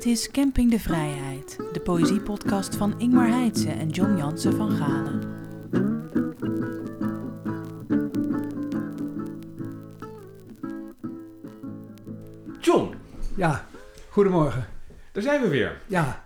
[0.00, 5.20] Dit is Camping de Vrijheid, de poëziepodcast van Ingmar Heitse en John Jansen van Galen.
[12.60, 12.94] John,
[13.36, 13.66] Ja,
[14.08, 14.66] goedemorgen.
[15.12, 15.78] daar zijn we weer.
[15.86, 16.24] Ja,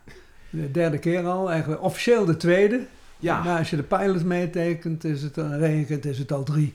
[0.51, 2.87] de derde keer al, eigenlijk officieel de tweede.
[3.19, 6.75] Ja, Maar als je de pilot meetekent, is het rekent, is het al drie.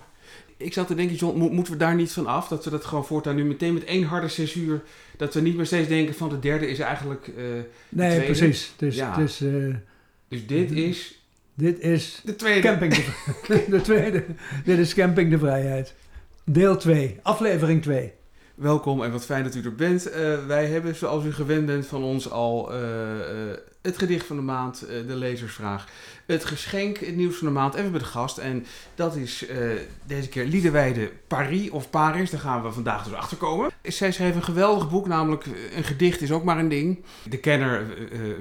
[0.60, 2.48] Ik zat te denken, John, mo- moeten we daar niet van af?
[2.48, 4.82] Dat we dat gewoon voortaan nu meteen met één harde zes uur...
[5.18, 7.28] dat we niet meer steeds denken van de derde is eigenlijk...
[7.28, 7.44] eh,
[7.90, 8.26] Nee, tweede?
[8.26, 8.74] precies.
[8.78, 9.16] Dus, Ja.
[9.16, 9.50] dus eh,
[10.28, 11.14] dus dit is
[11.54, 12.60] dit is de tweede.
[12.62, 14.24] Camping de, de tweede.
[14.66, 15.94] Dit is Camping de Vrijheid.
[16.46, 18.12] Deel 2, aflevering 2.
[18.60, 20.10] Welkom en wat fijn dat u er bent.
[20.10, 24.36] Eh, wij hebben, zoals u gewend bent van ons, al eh, eh, het gedicht van
[24.36, 25.88] de maand, de lezersvraag,
[26.26, 28.38] het geschenk, het nieuws van de maand en we hebben de gast.
[28.38, 29.46] En dat is
[30.06, 32.30] deze keer Liedewijde Paris of Paris.
[32.30, 33.72] Daar gaan we vandaag dus achter komen.
[33.84, 37.04] Zij schreef een geweldig boek, namelijk een gedicht is ook maar een ding.
[37.30, 37.86] De kenner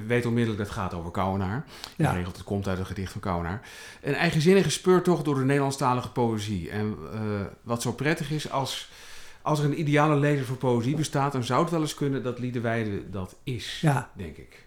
[0.07, 1.65] weet onmiddellijk dat het gaat over Kouwenaar.
[1.97, 2.11] Ja.
[2.11, 3.61] Geregeld, het komt uit het gedicht van Kouwenaar.
[4.03, 6.71] Een eigenzinnige speurtocht door de Nederlandstalige poëzie.
[6.71, 6.97] En
[7.63, 8.91] wat zo prettig is als...
[9.49, 12.39] Als er een ideale lezer voor poëzie bestaat, dan zou het wel eens kunnen dat
[12.39, 14.67] Liedewijde dat is, Ja, denk ik.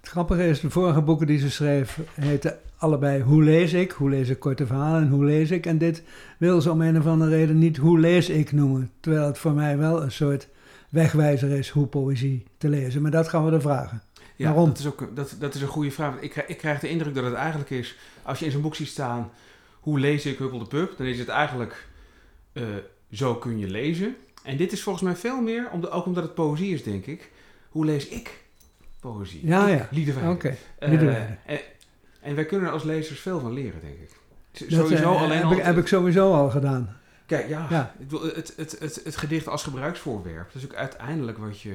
[0.00, 3.90] het grappige is, de vorige boeken die ze schreef, heten allebei Hoe lees ik?
[3.90, 5.66] Hoe lees ik korte verhalen en Hoe lees ik?
[5.66, 6.02] En dit
[6.38, 8.90] wil ze om een of andere reden niet Hoe lees ik noemen.
[9.00, 10.48] Terwijl het voor mij wel een soort
[10.88, 13.02] wegwijzer is hoe poëzie te lezen.
[13.02, 14.02] Maar dat gaan we er vragen.
[14.36, 14.68] Ja, Waarom?
[14.68, 16.20] Dat is, ook, dat, dat is een goede vraag.
[16.20, 18.74] Ik, krijg- ik krijg de indruk dat het eigenlijk is, als je in zo'n boek
[18.74, 19.30] ziet staan,
[19.80, 21.86] hoe lees ik Huppel de Pup, dan is het eigenlijk,
[22.52, 22.62] eh,
[23.12, 24.16] zo kun je lezen.
[24.42, 27.06] En dit is volgens mij veel meer, om de, ook omdat het poëzie is, denk
[27.06, 27.30] ik,
[27.68, 28.44] hoe lees ik
[29.00, 29.46] poëzie?
[29.46, 29.88] Ja, Ik, ja.
[29.90, 30.30] Liedewijde.
[30.30, 31.60] Oké, Eh, en,
[32.20, 34.10] en wij kunnen er als lezers veel van leren, denk ik.
[34.52, 35.52] Dat, Sowieso eh, alleen heb, al...
[35.52, 36.96] ik, heb ik sowieso al gedaan.
[37.26, 37.94] Kijk, ja,
[38.34, 40.52] het, het, het, het gedicht als gebruiksvoorwerp.
[40.52, 41.74] Dat is ook uiteindelijk wat je,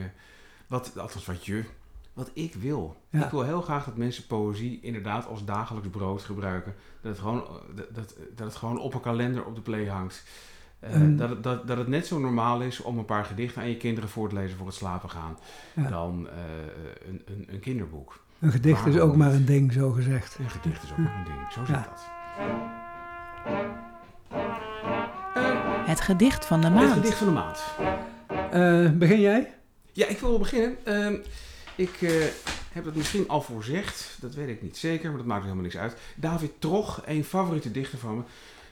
[0.68, 1.64] wat, althans wat je,
[2.14, 2.96] wat ik wil.
[3.10, 3.26] Ja.
[3.26, 6.76] Ik wil heel graag dat mensen poëzie inderdaad als dagelijks brood gebruiken.
[7.02, 10.24] Dat het gewoon, dat, dat, dat het gewoon op een kalender op de play hangt.
[10.86, 13.62] Eh, En- dat, het, dat, dat het net zo normaal is om een paar gedichten
[13.62, 15.38] aan je kinderen voor te lezen voor het slapen gaan.
[15.74, 15.90] Ja.
[15.90, 16.36] Dan eh,
[17.08, 18.24] een, een, een kinderboek.
[18.40, 20.38] Een gedicht is ook maar een ding, zo gezegd.
[20.40, 21.52] Een gedicht is ook maar een ding.
[21.54, 21.88] Zo zit Ja.
[21.90, 22.04] dat.
[25.86, 26.94] Het gedicht van de het maand.
[26.94, 27.64] gedicht van de maand.
[28.52, 29.54] Eh, begin jij?
[29.92, 30.76] Ja, ik wil wel beginnen.
[30.84, 31.16] Ehm,
[31.76, 32.12] ik eh,
[32.72, 35.78] heb het misschien al voorzegd, dat weet ik niet zeker, maar dat maakt helemaal niks
[35.78, 35.96] uit.
[36.16, 38.22] David Trog, een favoriete dichter van me,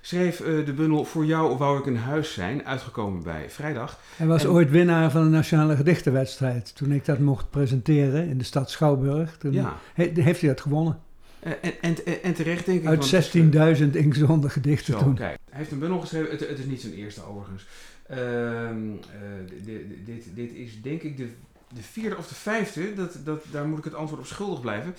[0.05, 3.99] schreef eh, de bundel Voor jou wou ik een huis zijn, uitgekomen bij Vrijdag.
[4.15, 6.75] Hij was En- ooit winnaar van de Nationale Gedichtenwedstrijd.
[6.75, 9.37] Toen ik dat mocht presenteren in de stad Schouwburg.
[9.37, 10.99] Toen Ja, he- heeft hij dat gewonnen.
[11.39, 12.87] Eh, en, en, en, terecht denk ik.
[12.87, 15.15] Uit want het is, eh, 16.000 ingezonden gedichten Zo, toen.
[15.15, 15.37] kijk.
[15.49, 17.65] Hij heeft een bundel geschreven, het, het is niet zijn eerste overigens.
[18.07, 21.27] Ehm, eh, dit, dit, is denk ik de,
[21.73, 24.95] de vierde of de vijfde, dat, dat, daar moet ik het antwoord op schuldig blijven.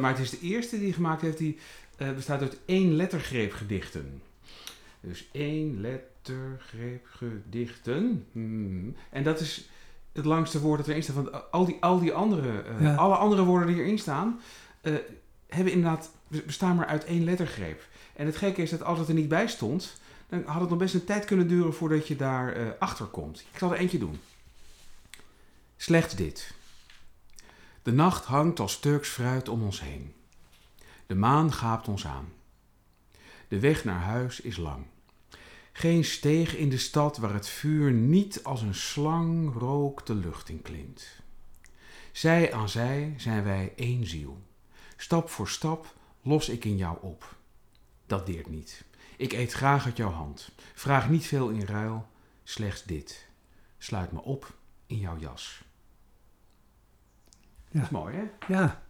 [0.00, 1.58] Maar het is de eerste die gemaakt heeft, die
[1.98, 4.22] eh, bestaat uit één lettergreep gedichten.
[5.00, 8.26] Dus één lettergreep gedichten.
[8.32, 8.96] Hmm.
[9.10, 9.68] En dat is
[10.12, 11.14] het langste woord dat erin staat.
[11.14, 12.94] Want al die, al die andere, eh, Ja.
[12.94, 14.40] alle andere woorden die erin staan,
[14.80, 14.94] eh,
[15.48, 17.86] hebben inderdaad, bestaan maar uit één lettergreep.
[18.16, 20.78] En het gekke is dat als het er niet bij stond, dan had het nog
[20.78, 23.40] best een tijd kunnen duren voordat je daar eh, achter komt.
[23.52, 24.20] Ik zal er eentje doen.
[25.76, 26.54] Slechts dit.
[27.82, 30.12] De nacht hangt als Turks fruit om ons heen.
[31.08, 32.32] De maan gaapt ons aan.
[33.48, 34.86] De weg naar huis is lang.
[35.72, 40.48] Geen steeg in de stad waar het vuur niet als een slang rook de lucht
[40.48, 41.20] in klimt.
[42.12, 44.42] Zij aan zij zijn wij één ziel.
[44.96, 47.36] Stap voor stap los ik in jou op.
[48.06, 48.84] Dat deert niet.
[49.16, 50.50] Ik eet graag uit jouw hand.
[50.74, 52.06] Vraag niet veel in ruil,
[52.42, 53.28] slechts dit.
[53.78, 54.54] Sluit me op
[54.86, 55.62] in jouw jas.
[57.68, 57.78] Ja.
[57.78, 58.54] Dat is mooi, hè?
[58.54, 58.82] Ja,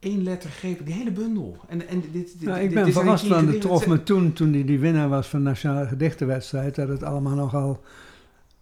[0.00, 1.56] Eén letter greep, die hele bundel.
[1.68, 3.60] En, en dit, dit, nou, ik ben dit verrast van de gedichten.
[3.68, 7.34] trof me toen, toen hij die winnaar was van de Nationale Gedichtenwedstrijd, dat het allemaal
[7.34, 7.80] nogal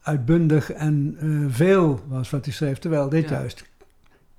[0.03, 2.79] uitbundig en eh, veel was wat hij schreef.
[2.79, 3.35] Terwijl dit Ja.
[3.39, 3.65] juist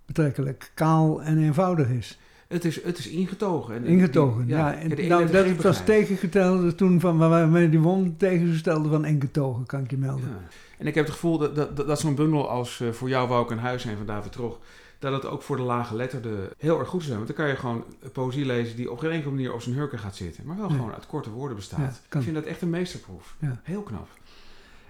[0.06, 2.20] betrekkelijk kaal en eenvoudig is.
[2.48, 3.76] Het is, het is ingetogen.
[3.76, 4.74] En- Ingetogen, die- ja.
[4.76, 5.86] En de één nou, dat was begrijp.
[5.86, 10.28] tegengeteld toen van waarmee die won, tegengestelde van ingetogen, kan ik je melden.
[10.30, 10.48] Ja.
[10.78, 13.28] En ik heb het gevoel dat, dat, dat, dat zo'n bundel als eh, Voor jou
[13.28, 14.60] wou ik een huis zijn van David Trog,
[15.00, 17.26] dat het ook voor de lage letterden heel erg goed zou zijn.
[17.26, 20.00] Want dan kan je gewoon poëzie lezen die op geen enkele manier op zijn hurken
[20.00, 21.80] gaat zitten, maar wel gewoon uit korte woorden bestaat.
[22.10, 23.36] Ja, ik vind dat echt een meesterproef.
[23.40, 23.60] Ja.
[23.64, 24.08] Heel knap.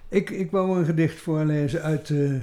[0.08, 2.34] Ik, ik wou een gedicht voorlezen uit eh,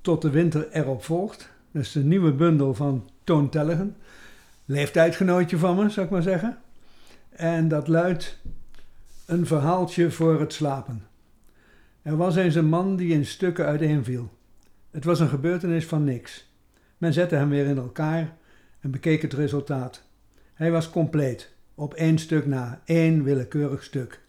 [0.00, 1.50] Tot de winter erop volgt.
[1.70, 3.96] Dat is de nieuwe bundel van Toon Tellegen.
[4.64, 6.58] Leeftijdgenootje van me, zou ik maar zeggen.
[7.30, 8.38] En dat luidt
[9.26, 11.06] een verhaaltje voor het slapen.
[12.02, 14.30] Er was eens een man die in stukken uiteenviel.
[14.90, 16.49] Het was een gebeurtenis van niks.
[17.00, 18.36] Men zette hem weer in elkaar
[18.80, 20.02] en bekeek het resultaat.
[20.54, 24.20] Hij was compleet, op één stuk na, één willekeurig stuk.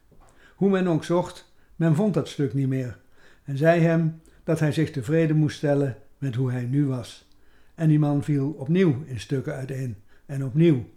[0.56, 3.00] Hoe men ook zocht, men vond dat stuk niet meer
[3.44, 7.27] en zei hem dat hij zich tevreden moest stellen met hoe hij nu was.
[7.75, 9.95] En die man viel opnieuw in stukken uiteen
[10.25, 10.89] en opnieuw.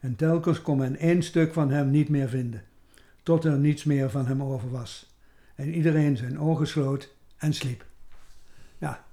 [0.00, 2.62] En telkens kon men één stuk van hem niet meer vinden,
[3.22, 5.14] tot er niets meer van hem over was.
[5.54, 7.84] En iedereen zijn ogen sloot en sliep.
[8.78, 9.04] Ja,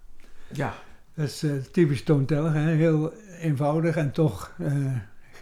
[0.47, 0.73] Ja,
[1.15, 2.69] dat is eh, typisch toontellig, hè?
[2.69, 4.73] heel eenvoudig en toch eh,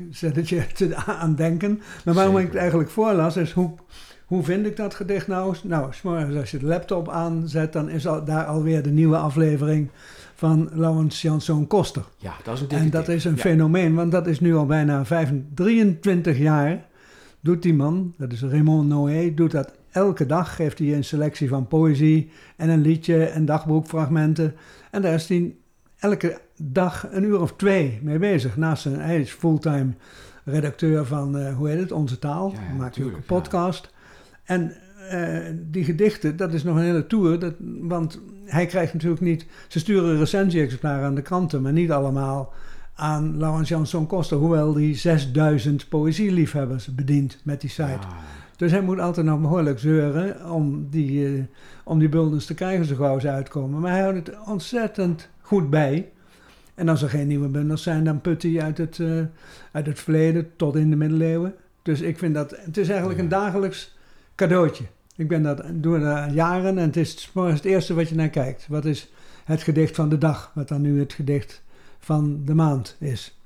[0.09, 1.81] zet het je te, aan denken.
[2.05, 3.71] Maar waarom ik het eigenlijk voorlas is hoe,
[4.25, 5.55] hoe vind ik dat gedicht nou?
[5.63, 5.91] Nou,
[6.37, 9.89] als je de laptop aanzet, dan is al, daar alweer de nieuwe aflevering
[10.35, 12.03] van Laurens Janszoon Koster.
[12.17, 13.41] ja, dat is een En dat is een Ja.
[13.41, 16.85] fenomeen, want dat is nu al bijna 25, 23 jaar.
[17.39, 20.55] Doet die man, dat is Raymond Noé, doet dat elke dag.
[20.55, 24.55] Geeft hij een selectie van poëzie en een liedje en dagboekfragmenten.
[24.91, 25.55] En daar is hij
[26.01, 28.57] elke dag een uur of twee mee bezig.
[28.57, 29.93] Naast zijn, hij is fulltime
[30.43, 32.51] redacteur van, eh, hoe heet het, Onze Taal.
[32.51, 33.41] Ja, ja, Hij maakt ook tuurlijk, een ja.
[33.41, 33.93] podcast.
[34.43, 34.73] En
[35.09, 37.39] eh, die gedichten, dat is nog een hele tour.
[37.39, 39.45] Dat, want hij krijgt natuurlijk niet...
[39.67, 42.53] Ze sturen recensie-exemplaren aan de kranten, maar niet allemaal
[42.95, 44.37] aan Laurens Jansson Koster.
[44.37, 48.07] Hoewel die 6000 poëzieliefhebbers bedient met die site.
[48.55, 51.43] Dus hij moet altijd nog behoorlijk zeuren om die, eh,
[51.83, 53.79] om die buldens te krijgen zo gauw ze uitkomen.
[53.79, 56.09] Maar hij houdt het ontzettend goed bij.
[56.75, 59.21] En als er geen nieuwe bundels zijn, dan put hij uit het, eh,
[59.71, 61.55] uit het verleden tot in de middeleeuwen.
[61.81, 63.95] Dus ik vind dat, het is eigenlijk een dagelijks
[64.35, 64.83] cadeautje.
[65.15, 68.67] Ik ben dat, doe dat jaren en het is het eerste wat je naar kijkt.
[68.67, 69.11] Wat is
[69.45, 70.51] het gedicht van de dag?
[70.55, 71.61] Wat dan nu het gedicht
[71.99, 73.37] van de maand is.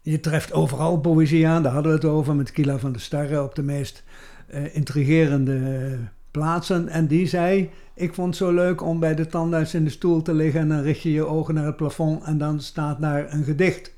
[0.00, 1.62] je treft overal poëzie aan.
[1.62, 4.04] Daar hadden we het over met Kila van der Starre op de meest
[4.46, 5.98] eh, intrigerende
[6.38, 6.88] plaatsen.
[6.88, 10.22] En die zei, ik vond het zo leuk om bij de tandarts in de stoel
[10.22, 13.32] te liggen en dan richt je je ogen naar het plafond en dan staat daar
[13.32, 13.92] een gedicht.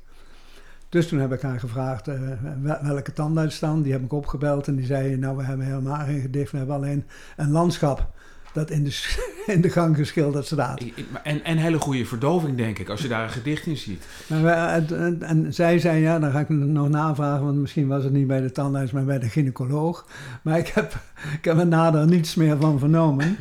[0.89, 2.19] Dus toen heb ik haar gevraagd eh,
[2.61, 3.81] wel- welke tandarts dan.
[3.81, 6.75] Die heb ik opgebeld en die zei, nou we hebben helemaal geen gedicht, we hebben
[6.75, 7.05] alleen
[7.37, 8.15] een landschap
[8.57, 9.15] dat in de,
[9.53, 10.83] in de gang geschilderd staat.
[11.23, 14.05] En, en hele goede verdoving, denk ik, als je daar een gedicht in ziet.
[14.27, 18.03] Maar en, en- en zij zei, ja, dan ga ik nog navragen, want misschien was
[18.03, 20.05] het niet bij de tandarts, maar bij de gynaecoloog.
[20.41, 20.93] Maar ik heb,
[21.37, 23.37] ik heb er nader niets meer van vernomen.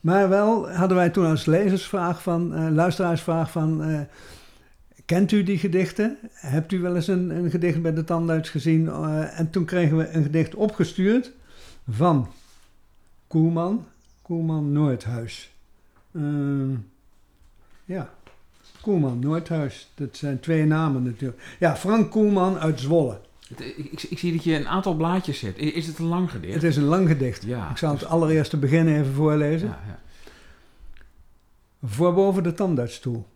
[0.00, 4.00] Maar wel hadden wij toen als lezersvraag van, eh, luisteraarsvraag van, eh,
[5.04, 6.16] kent u die gedichten?
[6.32, 8.88] Hebt u wel eens een, een gedicht bij de tandarts gezien?
[8.88, 11.32] Eh, en toen kregen we een gedicht opgestuurd
[11.90, 12.28] van
[13.26, 13.86] Koelman,
[14.30, 15.50] Koelman Noordhuis.
[16.14, 16.70] Ehm,
[17.84, 18.10] ja,
[18.80, 19.90] Koelman, Noordhuis.
[19.94, 21.56] Dat zijn twee namen natuurlijk.
[21.58, 23.20] Ja, Frank Koelman uit Zwolle.
[23.48, 25.58] Het- Ik, ik, zie dat je een aantal blaadjes zet.
[25.60, 26.54] I- Is het een lang gedicht?
[26.54, 27.42] Het is een lang gedicht.
[27.44, 27.70] Ja.
[27.70, 29.68] Ik zal het dus- allereerste begin even voorlezen.
[29.68, 29.98] Ja, ja.
[31.88, 33.26] Voor boven de tandartsstoel.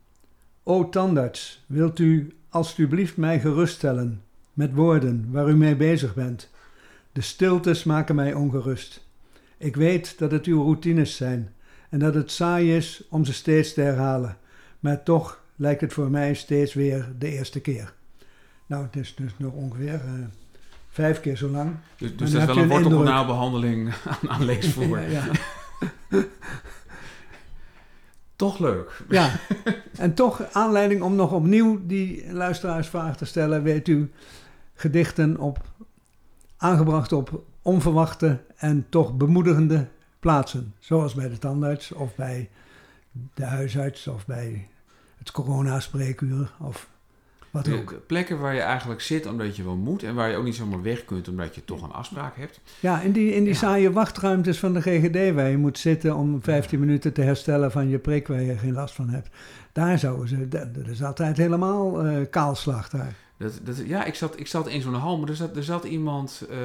[0.62, 4.22] O tandarts, wilt u alstublieft mij geruststellen
[4.52, 6.50] met woorden waar u mee bezig bent?
[7.12, 9.03] De stiltes maken mij ongerust.
[9.58, 11.54] Ik weet dat het uw routines zijn
[11.90, 14.37] en dat het saai is om ze steeds te herhalen,
[14.80, 17.94] maar toch lijkt het voor mij steeds weer de eerste keer.
[18.66, 20.12] Nou, het is dus nog ongeveer eh,
[20.88, 21.76] vijf keer zo lang.
[21.96, 25.00] Dus, dus dat is wel een wortelkanaalbehandeling aan, aan leesvoer.
[25.00, 25.30] Ja, ja.
[28.37, 29.02] Toch leuk.
[29.08, 29.30] Ja,
[29.96, 33.62] en toch aanleiding om nog opnieuw die luisteraarsvraag te stellen.
[33.62, 34.11] Weet u,
[34.75, 35.58] gedichten op,
[36.56, 39.87] aangebracht op onverwachte en toch bemoedigende
[40.21, 40.75] plaatsen.
[40.78, 42.50] Zoals bij de tandarts of bij
[43.35, 44.68] de huisarts of bij
[45.18, 46.52] het coronaspreekuur.
[46.61, 46.88] Of
[47.50, 47.88] Wat ook.
[47.90, 50.54] de plekken waar je eigenlijk zit omdat je wel moet en waar je ook niet
[50.54, 52.61] zomaar weg kunt omdat je toch een afspraak hebt.
[52.80, 53.59] Ja, in die, in die Ja.
[53.59, 57.88] saaie wachtruimtes van de GGD waar je moet zitten om 15 minuten te herstellen van
[57.88, 59.28] je prik waar je geen last van hebt.
[59.73, 63.14] Daar zouden ze, dat, dat is altijd helemaal eh, kaalslag daar.
[63.37, 65.85] Dat, dat, ja, ik zat, ik zat in zo'n hal, maar er zat, er zat
[65.85, 66.59] iemand eh,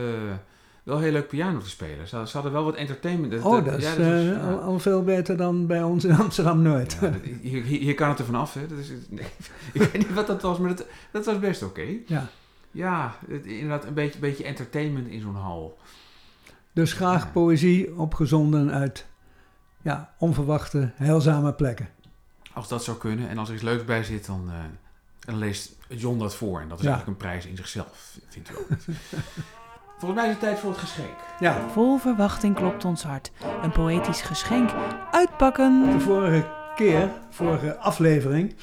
[0.90, 2.08] wel heel leuk piano te spelen.
[2.08, 3.32] Ze, ze hadden wel wat entertainment.
[3.32, 4.38] Dat- Oh, dat is ja, eh, ja.
[4.50, 6.94] al, al veel beter dan bij ons in Amsterdam Noord.
[6.94, 8.68] Ja, dat- hier, hier, kan het er vanaf, hè.
[8.68, 9.26] Dat is, nee,
[9.74, 11.86] ik weet niet wat dat was, maar dat, dat was best oké.
[12.06, 12.28] Ja.
[12.72, 15.78] Ja, het- inderdaad een beetje, beetje entertainment in zo'n hal.
[16.74, 19.06] Dus graag poëzie opgezonden uit
[19.82, 21.90] ja, onverwachte, heilzame plekken.
[22.54, 24.56] Als dat zou kunnen en als er iets leuks bij zit, dan, eh,
[25.20, 26.60] dan leest John dat voor.
[26.62, 28.68] En dat is eigenlijk een prijs in zichzelf, vindt u ook.
[30.00, 31.16] Volgens mij is het tijd voor het geschenk.
[31.40, 33.32] Ja, Vol verwachting klopt ons hart.
[33.62, 34.70] Een poëtisch geschenk.
[35.12, 35.92] Uitpakken!
[35.92, 38.56] de vorige keer, vorige aflevering,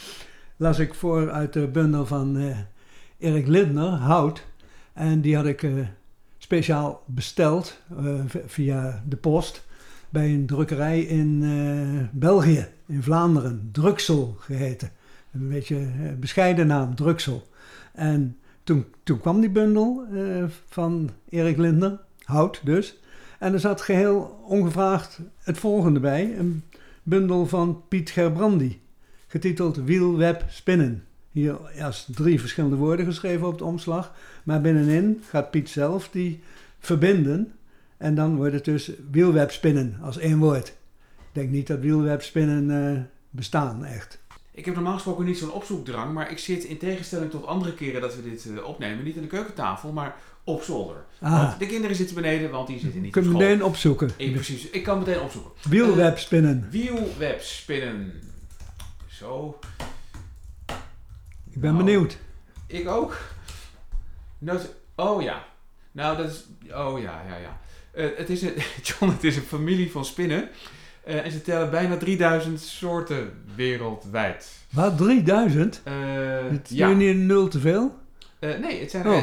[0.57, 2.57] las ik voor uit de bundel van eh,
[3.19, 4.47] Erik Lindner, Hout.
[4.93, 5.73] En die had ik eh,
[6.39, 9.67] speciaal besteld eh, via de post
[10.09, 13.69] bij een drukkerij in eh, België, in Vlaanderen.
[13.73, 14.91] Druksel geheten.
[15.33, 15.77] Een beetje
[16.19, 17.49] bescheiden naam, Druksel.
[17.93, 22.99] En toen, toen kwam die bundel eh, van Erik Lindner, Hout dus.
[23.39, 26.39] En er zat geheel ongevraagd het volgende bij.
[26.39, 26.63] Een
[27.03, 28.81] bundel van Piet Gerbrandi,
[29.27, 31.05] getiteld Wielweb Spinnen.
[31.31, 34.15] Hier als drie verschillende woorden geschreven op de omslag.
[34.45, 36.43] Maar binnenin gaat Piet zelf die
[36.79, 37.53] verbinden.
[37.97, 40.69] En dan wordt het dus wielweb spinnen als één woord.
[41.19, 44.25] Ik denk niet dat wielweb spinnen eh, bestaan, echt.
[44.57, 48.01] Ik heb normaal gesproken niet zo'n opzoekdrang, maar ik zit in tegenstelling tot andere keren
[48.01, 51.05] dat we dit eh, opnemen, niet aan de keukentafel, maar op zolder.
[51.21, 53.49] Ah, Want de kinderen zitten beneden, want die zitten niet kun op je school.
[53.49, 54.11] meteen opzoeken.
[54.17, 55.51] Ik, precies, ik kan meteen opzoeken.
[55.69, 56.69] Wielweb spinnen.
[56.71, 58.13] Wielweb spinnen.
[59.07, 59.59] Zo,
[61.51, 61.85] Ik ben Nou.
[61.85, 62.19] benieuwd.
[62.67, 63.17] ik ook.
[64.39, 65.45] Noot- oh ja.
[65.93, 66.45] Nou, dat is.
[66.75, 67.61] Oh ja, ja, ja.
[67.91, 70.49] Eh, het is een, John, het is een familie van spinnen.
[71.07, 74.53] Eh, en ze tellen bijna 3000 soorten wereldwijd.
[74.71, 75.81] Wat, 3000?
[75.85, 75.93] Eh,
[76.51, 76.89] Het is ja.
[76.89, 77.99] nu niet een nul te veel?
[78.39, 79.17] Eh, nee, het zijn Oh.
[79.17, 79.23] eh,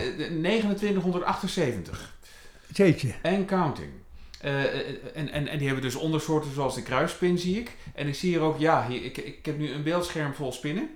[0.78, 2.14] 2978.
[2.74, 3.14] Jeetje.
[3.22, 3.90] En counting.
[4.42, 7.72] En, en, en die hebben dus ondersoorten zoals de kruisspin, zie ik.
[7.96, 10.90] En ik zie hier ook, ja, hier, ik, ik heb nu een beeldscherm vol spinnen.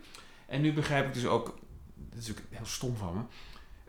[0.46, 1.60] En nu begrijp ik dus ook,
[1.96, 3.20] dat is ook heel stom van me.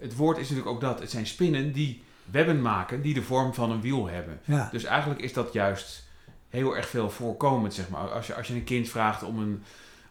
[0.04, 1.00] Het woord is natuurlijk ook dat.
[1.00, 4.40] Het zijn spinnen die webben maken, die de vorm van een wiel hebben.
[4.44, 4.68] Ja.
[4.72, 6.07] Dus eigenlijk is dat juist
[6.48, 8.10] heel erg veel voorkomend, zeg maar.
[8.10, 9.62] Als je, als je een kind vraagt om een,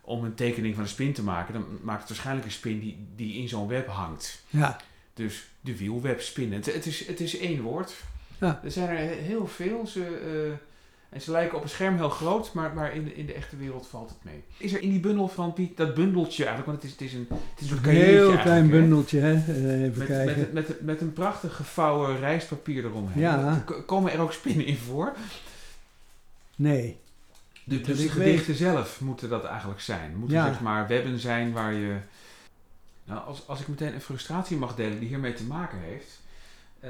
[0.01, 2.97] om een tekening van een spin te maken, dan maakt het waarschijnlijk een spin die,
[3.15, 4.43] die in zo'n web hangt.
[4.49, 4.77] Ja.
[5.13, 6.57] Dus de wielwebspinnen.
[6.57, 7.93] Het, het, is, het is één woord.
[8.39, 8.59] Ja.
[8.63, 9.87] Er zijn er he- heel veel.
[9.87, 10.51] Ze, eh,
[11.09, 13.55] en ze lijken op een scherm heel groot, maar, maar in, de, in de echte
[13.57, 14.43] wereld valt het mee.
[14.57, 17.13] Is er in die bundel van Piet, dat bundeltje eigenlijk, want het is, het is
[17.13, 19.33] een, het is een heel klein bundeltje, hè?
[19.33, 20.37] Eh, Even Met, kijken.
[20.37, 23.21] met, met, met een prachtig gevouwen rijstpapier eromheen.
[23.21, 23.63] Ja.
[23.85, 25.13] Komen er ook spinnen in voor?
[26.57, 26.99] Nee.
[27.63, 30.15] De, dus de gedichten zelf moeten dat eigenlijk zijn.
[30.17, 30.47] Moeten Ja.
[30.47, 31.97] zeg maar webben zijn waar je...
[33.03, 36.21] Nou, als, als ik meteen een frustratie mag delen die hiermee te maken heeft.
[36.79, 36.89] eh,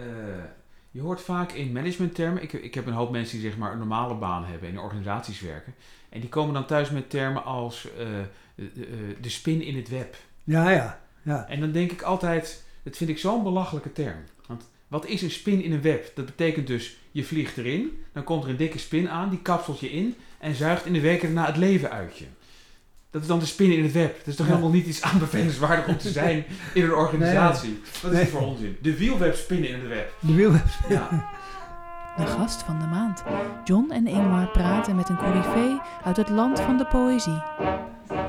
[0.91, 2.43] je hoort vaak in managementtermen...
[2.43, 4.79] Ik, ik heb een hoop mensen die zeg maar een normale baan hebben en in
[4.81, 5.73] organisaties werken.
[6.09, 8.05] En die komen dan thuis met termen als eh,
[8.55, 10.15] de, de, eh, de spin in het web.
[10.43, 11.01] Ja, ja.
[11.21, 11.47] ja.
[11.47, 14.23] En dan denk ik altijd, dat vind ik zo'n belachelijke term.
[14.47, 16.11] Want wat is een spin in een web?
[16.15, 19.79] Dat betekent dus, je vliegt erin, dan komt er een dikke spin aan, die kapselt
[19.79, 22.25] je in en zuigt in de weken daarna het leven uit je.
[23.11, 24.17] Dat is dan de spin in het web.
[24.17, 24.51] Dat is toch Ja.
[24.53, 27.79] helemaal niet iets aanbevelenswaardig om te zijn in een organisatie.
[28.01, 28.25] Wat is Nee.
[28.25, 28.77] dit voor onzin?
[28.81, 30.13] De wielweb spinnen in het web.
[30.19, 30.65] De wielweb.
[30.89, 31.31] Ja.
[32.17, 33.23] De gast van de maand.
[33.63, 37.41] John en Ingmar praten met een coryfee uit het land van de poëzie.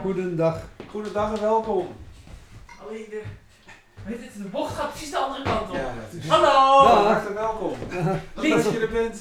[0.02, 0.61] Goedendag.
[0.90, 1.87] Goedendag en welkom.
[2.87, 3.23] Alleen de,
[4.08, 5.74] weet het, de bocht gaat precies de andere kant op.
[5.76, 6.86] Ja, is Hallo!
[7.04, 7.72] Hartelijk welkom.
[8.34, 9.20] Leuk dat je er bent.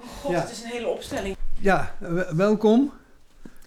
[0.00, 0.40] Oh god, Ja.
[0.40, 1.36] het is een hele opstelling.
[1.60, 1.94] Ja,
[2.36, 2.92] welkom.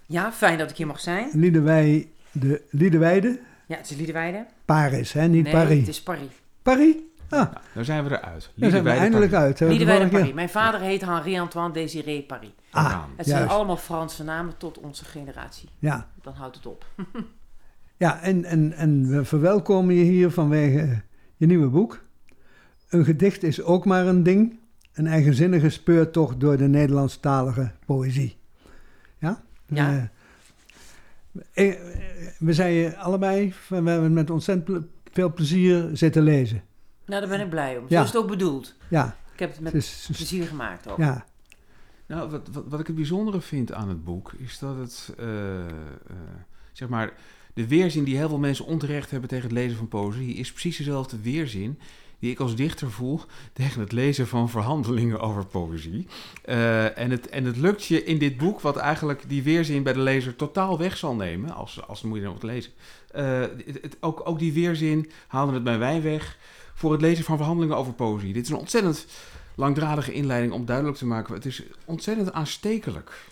[0.06, 1.28] Ja, fijn dat ik hier mag zijn.
[1.32, 3.40] Liedewij de Liedewijde.
[3.66, 4.46] Ja, het is Liedewijde.
[4.64, 5.26] Paris, hè?
[5.28, 5.78] Niet nee, Paris.
[5.78, 6.30] het is Paris.
[6.62, 6.94] Paris?
[7.28, 8.50] Nou, daar zijn we eruit.
[8.54, 9.46] Daar zijn we eindelijk Paris.
[9.46, 9.58] uit.
[9.58, 10.34] hè, de Liedewijde vorige Paris.
[10.34, 12.50] Mijn vader heet Henri-Antoine Désiré Paris.
[12.70, 13.02] Ah.
[13.16, 13.54] Het zijn juist.
[13.54, 15.68] allemaal Franse namen tot onze generatie.
[15.78, 16.84] Ja, Dan houdt het op.
[17.98, 21.02] ja en, en, en we verwelkomen je hier vanwege
[21.36, 22.04] je nieuwe boek.
[22.88, 24.58] Een gedicht is ook maar een ding.
[24.92, 28.36] Een eigenzinnige speurtocht door de Nederlandstalige poëzie.
[29.18, 29.42] Ja?
[29.66, 30.10] Ja.
[31.52, 31.80] Eh, eh,
[32.38, 36.62] we zeiden allebei, van, we hebben met ontzettend veel plezier zitten lezen.
[37.06, 37.88] Nou, daar ben ik blij om.
[37.88, 38.00] Zo Ja.
[38.00, 38.74] is het ook bedoeld.
[38.88, 39.72] Ja, Ik heb het met
[40.06, 40.98] plezier gemaakt ook.
[40.98, 41.24] ja,
[42.06, 45.58] Nou, wat, wat, wat ik het bijzondere vind aan het boek is dat het, eh,
[45.60, 45.66] eh,
[46.72, 47.12] zeg maar,
[47.58, 50.76] de weerzin die heel veel mensen onterecht hebben tegen het lezen van poëzie, is precies
[50.76, 51.78] dezelfde weerzin
[52.18, 53.20] die ik als dichter voel
[53.52, 56.06] tegen het lezen van verhandelingen over poëzie.
[56.44, 59.92] Eh, en, het, en het lukt je in dit boek, wat eigenlijk die weerzin bij
[59.92, 62.72] de lezer totaal weg zal nemen, als, als moet je dan wat lezen.
[63.10, 63.40] Eh,
[63.82, 66.36] het, ook, ook die weerzin haalde het bij mij weg
[66.74, 68.32] voor het lezen van verhandelingen over poëzie.
[68.32, 69.06] Dit is een ontzettend
[69.54, 71.34] langdradige inleiding om duidelijk te maken.
[71.34, 73.26] Het is ontzettend aanstekelijk.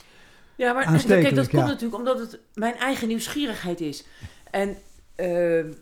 [0.57, 1.67] Ja, maar kijk, dat komt ja.
[1.69, 4.05] natuurlijk omdat het mijn eigen nieuwsgierigheid is.
[4.51, 4.77] En
[5.15, 5.27] eh,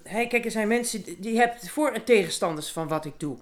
[0.03, 3.37] hey, kijk, er zijn mensen die hebben voor- en tegenstanders van wat ik doe.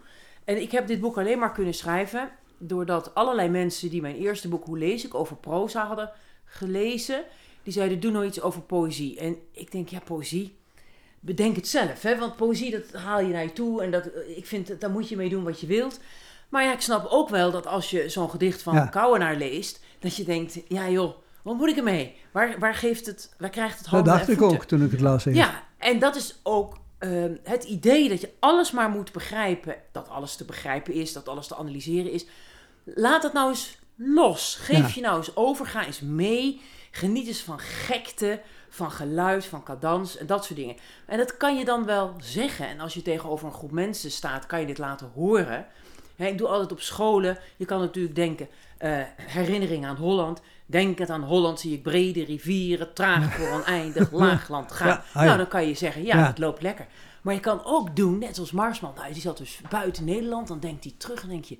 [0.44, 4.48] En ik heb dit boek alleen maar kunnen schrijven doordat allerlei mensen die mijn eerste
[4.48, 6.10] boek Hoe lees ik over proza hadden
[6.44, 7.22] gelezen,
[7.62, 9.18] die zeiden doe nou iets over poëzie.
[9.18, 10.56] En ik denk ja, poëzie,
[11.20, 12.18] bedenk het zelf, hè?
[12.18, 15.08] want poëzie dat haal je naar je toe en dat, ik vind dat- daar moet
[15.08, 16.00] je mee doen wat je wilt.
[16.48, 18.86] Maar ja, ik snap ook wel dat als je zo'n gedicht van Ja.
[18.86, 22.16] Kouwenaar leest, dat je denkt, ja joh, wat moet ik ermee?
[22.32, 24.90] Waar, waar, geeft het, waar krijgt het Dat handen dacht en ik ook toen ik
[24.90, 25.24] het las.
[25.24, 29.76] Ja, en dat is ook ehm, het idee dat je alles maar moet begrijpen.
[29.92, 32.26] Dat alles te begrijpen is, dat alles te analyseren is.
[32.84, 34.54] Laat het nou eens los.
[34.60, 34.90] Geef Ja.
[34.94, 36.60] je nou eens over, ga eens mee.
[36.90, 40.76] Geniet eens van gekte, van geluid, van cadans en dat soort dingen.
[41.06, 42.68] En dat kan je dan wel zeggen.
[42.68, 45.66] En als je tegenover een groep mensen staat, kan je dit laten horen.
[46.16, 47.38] Hè, ik doe altijd op scholen.
[47.56, 50.40] Je kan natuurlijk denken, eh herinnering aan Holland.
[50.72, 54.88] Denkend aan Holland zie ik brede rivieren, traag voor oneindig, laagland gaan.
[54.88, 55.22] Ja, ah.
[55.24, 56.26] Nou, dan kan je zeggen, ja, Ja.
[56.26, 56.86] het loopt lekker.
[57.22, 60.60] Maar je kan ook doen, net zoals Marsman, nou, die zat dus buiten Nederland, dan
[60.60, 61.58] denkt hij terug en denk je,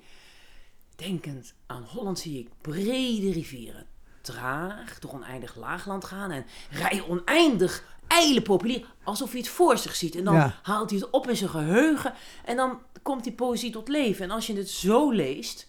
[0.95, 3.85] denkend aan Holland zie ik brede rivieren,
[4.21, 9.95] traag door oneindig laagland gaan en rij oneindig ijle populier, alsof hij het voor zich
[9.95, 10.15] ziet.
[10.15, 10.59] En dan Ja.
[10.63, 12.13] haalt hij het op in zijn geheugen
[12.45, 14.23] en dan komt die poëzie tot leven.
[14.25, 15.67] En als je het zo leest,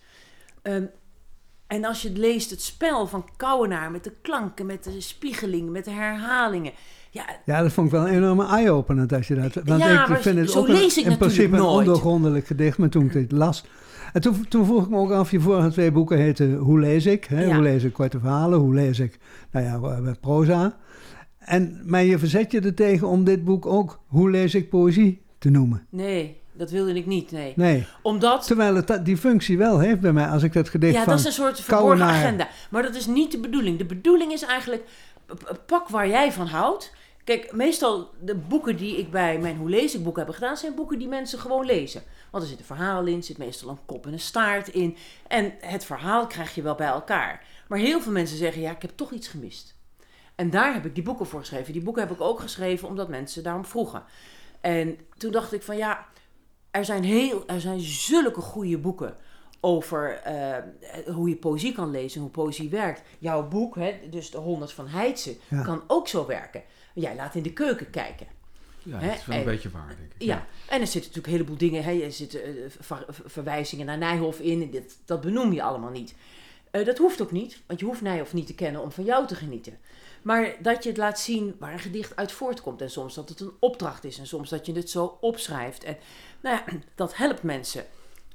[0.62, 0.84] ehm,
[1.66, 5.85] en als je leest het spel van Kouwenaar met de klanken, met de spiegelingen, met
[5.85, 6.73] de herhalingen.
[7.11, 9.54] Ja, Ja, dat vond ik wel een enorme eye-opener als je dat...
[9.54, 12.88] Want Ja, ik vind het zo ook een- ik in principe een ondoorgrondelijk gedicht, maar
[12.88, 13.64] toen ik dit las...
[14.12, 17.07] En toen, toen vroeg ik me ook af, je vorige twee boeken heten Hoe lees
[17.07, 17.24] ik?
[17.24, 17.44] Hè?
[17.44, 17.55] Ja.
[17.55, 18.59] Hoe lees ik korte verhalen?
[18.59, 19.18] Hoe lees ik,
[19.50, 19.74] nou ja,
[20.05, 20.77] eh, proza?
[21.38, 25.22] En, maar je verzet je er tegen om dit boek ook Hoe lees ik poëzie
[25.38, 25.87] te noemen.
[25.90, 27.52] nee, dat wilde ik niet, nee.
[27.56, 31.02] Nee, Omdat terwijl het die functie wel heeft bij mij als ik dat gedicht Ja,
[31.02, 31.08] van...
[31.08, 32.48] dat is een soort verborgen agenda.
[32.70, 33.78] Maar dat is niet de bedoeling.
[33.78, 34.84] De bedoeling is eigenlijk,
[35.66, 36.92] pak waar jij van houdt.
[37.24, 40.56] Kijk, meestal de boeken die ik bij mijn Hoe lees ik boek heb gedaan...
[40.56, 42.02] zijn boeken die mensen gewoon lezen.
[42.30, 44.96] Want er zit een verhaal in, zit meestal een kop en een staart in.
[45.28, 47.44] En het verhaal krijg je wel bij elkaar.
[47.68, 49.74] Maar heel veel mensen zeggen, ja, ik heb toch iets gemist.
[50.34, 51.72] En daar heb ik die boeken voor geschreven.
[51.72, 54.02] Die boeken heb ik ook geschreven omdat mensen daarom vroegen.
[54.60, 56.06] En toen dacht ik van ja,
[56.74, 59.16] er zijn, heel, er zijn zulke goede boeken
[59.60, 60.56] over eh,
[61.14, 63.02] hoe je poëzie kan lezen, hoe poëzie werkt.
[63.18, 65.62] Jouw boek, hè, dus de 100 van Heidse, Ja.
[65.62, 66.62] kan ook zo werken.
[66.94, 68.26] Jij laat in de keuken kijken.
[68.82, 70.22] Ja, dat is wel een En- beetje waar, denk ik.
[70.22, 71.84] Ja, en er zitten natuurlijk een heleboel dingen.
[71.84, 72.00] Hè.
[72.02, 74.62] Er zitten eh, ver- ver- verwijzingen naar Nijhoff in.
[74.62, 76.14] En dit, dat benoem je allemaal niet.
[76.70, 79.26] Eh, dat hoeft ook niet, want je hoeft Nijhoff niet te kennen om van jou
[79.26, 79.78] te genieten.
[80.24, 82.80] Maar dat je het laat zien waar een gedicht uit voortkomt.
[82.80, 84.18] En soms dat het een opdracht is.
[84.18, 85.84] En soms dat je het zo opschrijft.
[85.84, 85.96] En
[86.40, 87.80] nou ja, dat helpt mensen.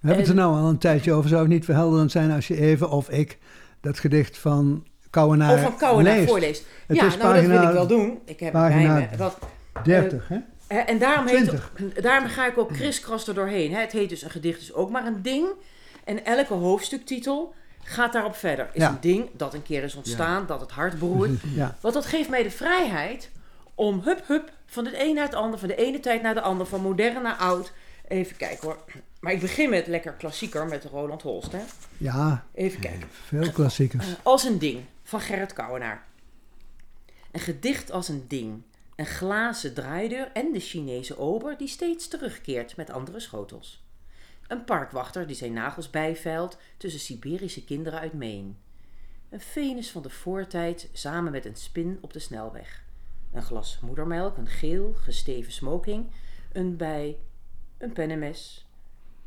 [0.02, 1.30] We hebben het er nou al een tijdje over.
[1.30, 3.38] Zou het niet verhelderend zijn als je even, of ik,
[3.82, 6.30] dat gedicht van Kouwenaar of van Kouwenaar leest?
[6.30, 6.66] voorleest.
[6.88, 8.20] Het ja, is nou dat wil pagina ik wel doen.
[8.26, 9.18] Ik heb pagina bij me.
[9.18, 9.38] Dat,
[9.84, 10.38] 30, hè?
[10.68, 11.72] Hè, En daarom, heet, 20.
[12.02, 13.74] daarom ga ik ook kriskras er doorheen.
[13.74, 13.80] Hè.
[13.80, 15.48] Het heet dus een gedicht is ook maar een ding.
[16.04, 17.54] En elke hoofdstuktitel
[17.90, 18.70] gaat daarop verder.
[18.74, 18.90] Is Ja.
[18.90, 21.42] een ding dat een keer is ontstaan, dat het hart beroert.
[21.56, 21.78] Ja.
[21.82, 23.30] Want dat geeft mij de vrijheid
[23.76, 26.42] om hup hup van het een naar het ander, van de ene tijd naar de
[26.42, 27.72] ander, van modern naar oud.
[28.08, 28.78] Even kijken hoor.
[29.20, 31.52] Maar ik begin met lekker klassieker, met Roland Holst.
[31.52, 31.62] Hè.
[31.98, 33.08] ja, Even kijken.
[33.26, 34.08] veel klassiekers.
[34.08, 36.04] Eh, als een ding van Gerrit Kouwenaar.
[37.32, 38.62] Een gedicht als een ding.
[38.96, 43.84] Een glazen draaideur en de Chinese ober die steeds terugkeert met andere schotels.
[44.50, 48.52] Een parkwachter die zijn nagels bijveilt tussen Siberische kinderen uit Maine.
[49.30, 52.84] Een Venus van de voortijd samen met een spin op de snelweg.
[53.32, 56.12] Een glas moedermelk, een geel gesteven smoking,
[56.52, 57.18] een bij,
[57.78, 58.68] een pennemes.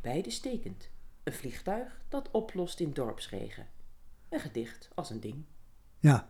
[0.01, 0.89] Beide stekend.
[1.23, 3.67] Een vliegtuig dat oplost in dorpsregen.
[4.29, 5.43] Een gedicht als een ding.
[5.99, 6.29] Ja,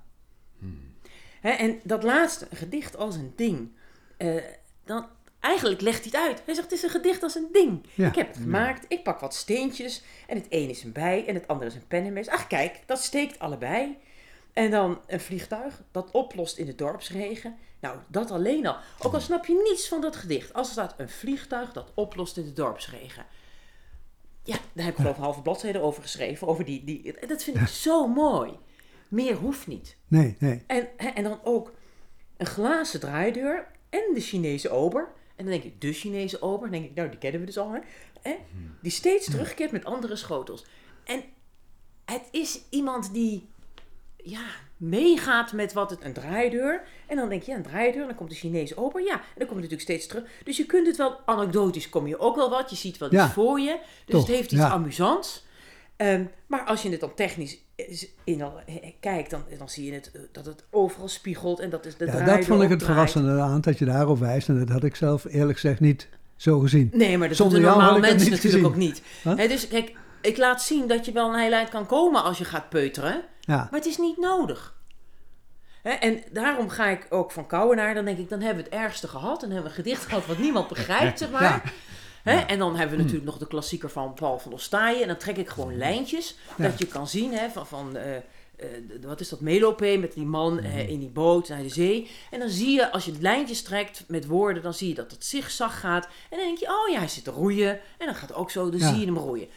[1.42, 3.72] en dat laatste, een gedicht als een ding.
[4.18, 4.44] eh,
[4.84, 5.08] dan,
[5.44, 6.42] eigenlijk legt hij het uit.
[6.46, 7.86] Hij zegt, het is een gedicht als een ding.
[7.94, 8.08] Ja.
[8.08, 10.04] Ik heb het gemaakt, ik pak wat steentjes.
[10.28, 12.28] En het een is een bij en het andere is een pennemes.
[12.28, 13.98] Ach kijk, dat steekt allebei.
[14.54, 17.56] En dan een vliegtuig dat oplost in de dorpsregen.
[17.80, 18.76] Nou, dat alleen al.
[19.00, 20.54] Ook al snap je niets van dat gedicht.
[20.54, 23.26] Als er staat een vliegtuig dat oplost in de dorpsregen.
[24.44, 26.48] Ja, daar heb ik geloof ik een halve bladzijde over geschreven.
[26.48, 28.58] Over die, die, dat vind ik zo mooi.
[29.08, 29.98] Meer hoeft niet.
[30.08, 30.64] nee, nee.
[30.68, 31.74] En, en dan ook
[32.38, 35.08] een glazen draaideur en de Chinese ober.
[35.36, 36.70] En dan denk ik, de Chinese ober.
[36.70, 37.72] Dan denk ik, nou, die kennen we dus al.
[37.72, 37.80] Hè?
[38.22, 38.36] Hè?
[38.82, 40.66] Die steeds terugkeert met andere schotels.
[41.04, 41.24] En
[42.06, 43.48] het is iemand die
[44.18, 44.46] ja,
[44.78, 46.84] meegaat met wat het een draaideur.
[47.08, 48.06] En dan denk je, ja, een draaideur.
[48.06, 49.04] Dan komt de Chinese ober.
[49.04, 50.30] Ja, en dan komt het natuurlijk steeds terug.
[50.44, 52.70] Dus je kunt het wel, anekdotisch kom je ook wel wat.
[52.70, 53.80] Je ziet wel iets Ja, voor je.
[54.06, 54.70] Dus toch, het heeft iets ja.
[54.70, 55.46] amusants.
[55.98, 59.86] Ehm, maar als je het dan technisch is- in al, eh, kijkt, dan, dan zie
[59.86, 61.60] je het, eh, dat het overal spiegelt.
[61.60, 64.50] En dat is de Ja, dat vond ik het verrassende aan, dat je daarop wijst.
[64.50, 66.90] En dat had ik zelf eerlijk gezegd niet zo gezien.
[66.94, 68.66] Nee, maar dat Zonder doen normale mensen natuurlijk gezien.
[68.66, 69.02] ook niet.
[69.24, 69.38] Huh?
[69.50, 72.46] Dus kijk, ik laat zien dat je wel een heel eind kan komen als je
[72.46, 73.24] gaat peuteren.
[73.40, 74.76] Ja, Maar het is niet nodig.
[75.84, 79.08] En daarom ga ik ook van Kouwenaar, dan denk ik, dan hebben we het ergste
[79.08, 79.40] gehad.
[79.42, 81.42] Dan hebben we een gedicht gehad wat niemand begrijpt, zeg maar.
[81.44, 81.62] Ja.
[82.24, 85.02] Hè, en dan hebben we natuurlijk nog de klassieker van Paul van Ostaaien.
[85.02, 88.24] En dan trek ik gewoon lijntjes, dat je kan zien hè, van, van eh, eh,
[89.02, 92.10] wat is dat, Melope met die man eh, in die boot naar de zee.
[92.32, 95.26] En dan zie je, als je lijntjes trekt met woorden, dan zie je dat het
[95.26, 96.06] zigzag gaat.
[96.06, 97.80] En dan denk je, oh ja, hij zit te roeien.
[97.98, 98.90] En dan gaat het ook zo, dan Ja.
[98.90, 99.48] zie je hem roeien.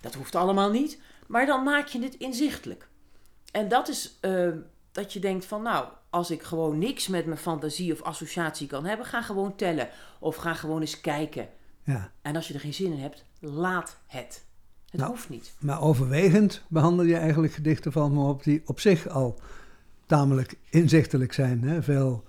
[0.00, 2.88] Dat hoeft allemaal niet, maar dan maak je het inzichtelijk.
[3.52, 4.18] En dat is
[4.92, 8.84] dat je denkt van, nou, als ik gewoon niks met mijn fantasie of associatie kan
[8.84, 9.88] hebben, ga gewoon tellen.
[10.18, 11.48] Of ga gewoon eens kijken.
[11.92, 12.10] Ja.
[12.22, 14.44] En als je er geen zin in hebt, laat het.
[14.90, 15.10] Het Nou.
[15.12, 15.52] hoeft niet.
[15.58, 19.40] Maar overwegend behandel je eigenlijk gedichten van me op die op zich al
[20.06, 21.62] tamelijk inzichtelijk zijn.
[21.62, 21.82] Hè?
[21.82, 22.24] Veel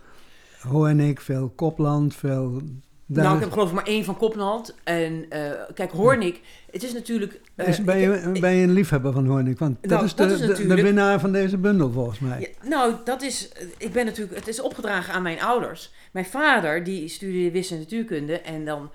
[0.62, 2.62] Hoornik, veel Kopland, veel...
[3.06, 4.76] Nou, ik heb geloof ik maar één van Kopland.
[4.84, 6.41] En eh, kijk, Hoornik,
[6.72, 7.41] het is natuurlijk...
[7.56, 9.60] eh, Is, ben, je, heb- ik- ben je een liefhebber van Hoornik?
[9.60, 12.39] Want dat Nou, is, de, dat is de- winnaar van deze bundel volgens mij.
[12.39, 13.50] Ja, nou, dat is.
[13.78, 14.38] Ik ben natuurlijk.
[14.38, 15.91] Het is opgedragen aan mijn ouders.
[16.12, 18.39] Mijn vader, die studeerde wiskunde en natuurkunde.
[18.41, 18.89] En dan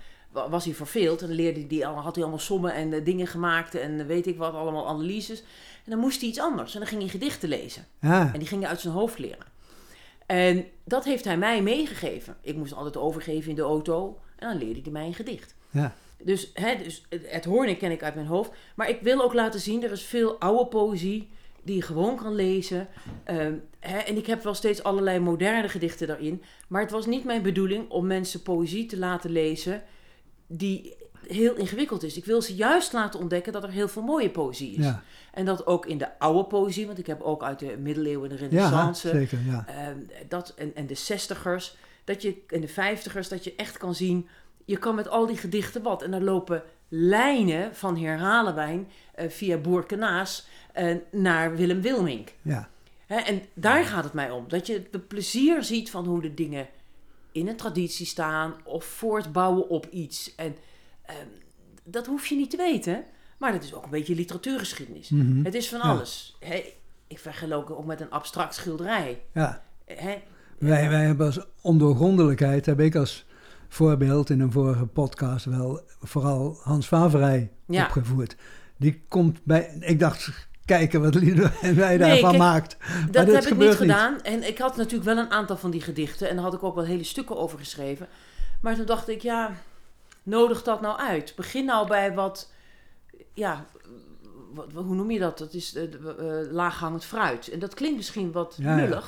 [0.50, 1.20] was hij verveeld.
[1.22, 3.74] En dan leerde hij, al- had hij allemaal sommen en eh, dingen gemaakt.
[3.74, 5.40] En eh, weet ik wat, allemaal analyses.
[5.84, 6.72] En dan moest hij iets anders.
[6.74, 7.86] En dan ging hij gedichten lezen.
[8.00, 9.52] Ja, En die ging hij uit zijn hoofd leren.
[10.26, 12.36] En dat heeft hij mij meegegeven.
[12.40, 14.18] Ik moest altijd overgeven in de auto.
[14.36, 15.54] En dan leerde hij mij een gedicht.
[15.70, 18.50] ja, Dus, hè, dus het, het ken ik uit mijn hoofd.
[18.76, 21.28] Maar ik wil ook laten zien, er is veel oude poëzie
[21.62, 22.88] die je gewoon kan lezen.
[23.24, 26.42] Ehm, hè, en ik heb wel steeds allerlei moderne gedichten daarin.
[26.68, 29.82] Maar het was niet mijn bedoeling om mensen poëzie te laten lezen
[30.46, 32.16] die heel ingewikkeld is.
[32.16, 34.85] Ik wil ze juist laten ontdekken dat er heel veel mooie poëzie is.
[34.85, 35.02] ja.
[35.33, 38.37] En dat ook in de oude poëzie, want ik heb ook uit de middeleeuwen en
[38.37, 39.09] de ja renaissance...
[39.09, 39.38] zeker.
[39.46, 39.64] Ja.
[39.68, 43.94] Ehm, dat, en, en de zestigers, dat je, en de vijftigers, dat je echt kan
[43.94, 44.28] zien,
[44.64, 46.02] je kan met al die gedichten wat.
[46.02, 52.33] En er lopen lijnen van Herhalenwijn eh, via Boerkenaas eh, naar Willem Wilmink.
[52.42, 52.68] Ja.
[53.07, 54.44] Hè, en daar gaat het mij om.
[54.48, 56.68] Dat je de plezier ziet van hoe de dingen
[57.34, 60.34] in een traditie staan of voortbouwen op iets.
[60.34, 60.56] En
[61.06, 61.26] ehm,
[61.84, 63.04] dat hoef je niet te weten,
[63.38, 65.08] maar dat is ook een beetje literatuurgeschiedenis.
[65.08, 65.44] Mhm.
[65.44, 65.84] Het is van Ja.
[65.84, 66.36] alles.
[66.40, 66.74] Hè,
[67.06, 69.22] ik vergelijk ook met een abstract schilderij.
[69.32, 69.62] ja.
[70.58, 73.24] Wij, wij hebben als ondoorgrondelijkheid, heb ik als
[73.68, 77.84] voorbeeld in een vorige podcast wel vooral Hans Faverij Ja.
[77.84, 78.36] opgevoerd.
[78.76, 82.77] Die komt bij, ik dacht, kijken wat Liedewijn wij daarvan maakt.
[83.11, 84.22] Dat heb ik niet gedaan.
[84.22, 86.29] En ik had natuurlijk wel een aantal van die gedichten.
[86.29, 88.09] En daar had ik ook wel hele stukken over geschreven.
[88.61, 89.53] Maar toen dacht ik, ja,
[90.22, 91.33] nodig dat nou uit.
[91.37, 92.53] Begin nou bij wat,
[93.35, 93.64] ja,
[94.53, 95.38] wat, hoe noem je dat?
[95.38, 97.48] Dat is eh, eh, laaghangend fruit.
[97.48, 99.03] En dat klinkt misschien wat Ja.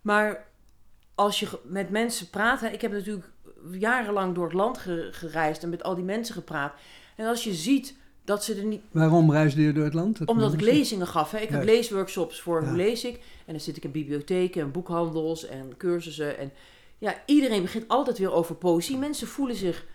[0.00, 0.44] Maar
[1.14, 2.60] als je met mensen praat...
[2.60, 3.26] hè, Ik heb natuurlijk
[3.70, 6.72] jarenlang door het land ge- gereisd en met al die mensen gepraat.
[7.16, 10.18] En als je ziet dat ze er niet Waarom reisde je door het land?
[10.18, 11.30] Dat omdat ik lezingen gaf.
[11.30, 11.38] Hè.
[11.38, 12.68] Ik heb leesworkshops voor Ja.
[12.68, 13.14] hoe lees ik.
[13.44, 16.38] En dan zit ik in bibliotheken en boekhandels en cursussen.
[16.38, 16.52] En
[16.98, 18.96] ja, iedereen begint altijd weer over poëzie.
[18.96, 19.86] Mensen voelen zich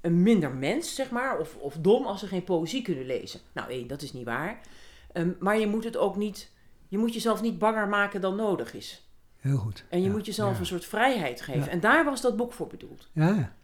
[0.00, 1.38] een minder mens, zeg maar.
[1.38, 3.40] Of, of dom als ze geen poëzie kunnen lezen.
[3.52, 4.60] Nou, één, dat is niet waar.
[5.12, 6.50] Ehm, maar je moet het ook niet...
[6.88, 9.06] Je moet jezelf niet banger maken dan nodig is.
[9.36, 9.84] Heel goed.
[9.88, 10.12] En je Ja.
[10.12, 10.58] moet jezelf Ja.
[10.58, 11.68] een soort vrijheid geven.
[11.70, 13.08] En daar was dat boek voor bedoeld.
[13.12, 13.55] Ja.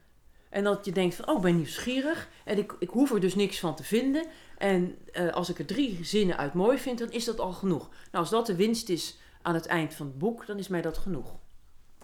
[0.52, 2.28] En dat je denkt van, oh, ik ben nieuwsgierig.
[2.44, 4.24] En ik, ik hoef er dus niks van te vinden.
[4.58, 7.88] En eh, als ik er drie zinnen uit mooi vind, dan is dat al genoeg.
[7.88, 10.82] Nou, als dat de winst is aan het eind van het boek, dan is mij
[10.82, 11.34] dat genoeg.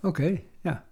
[0.02, 0.84] Oké, ja.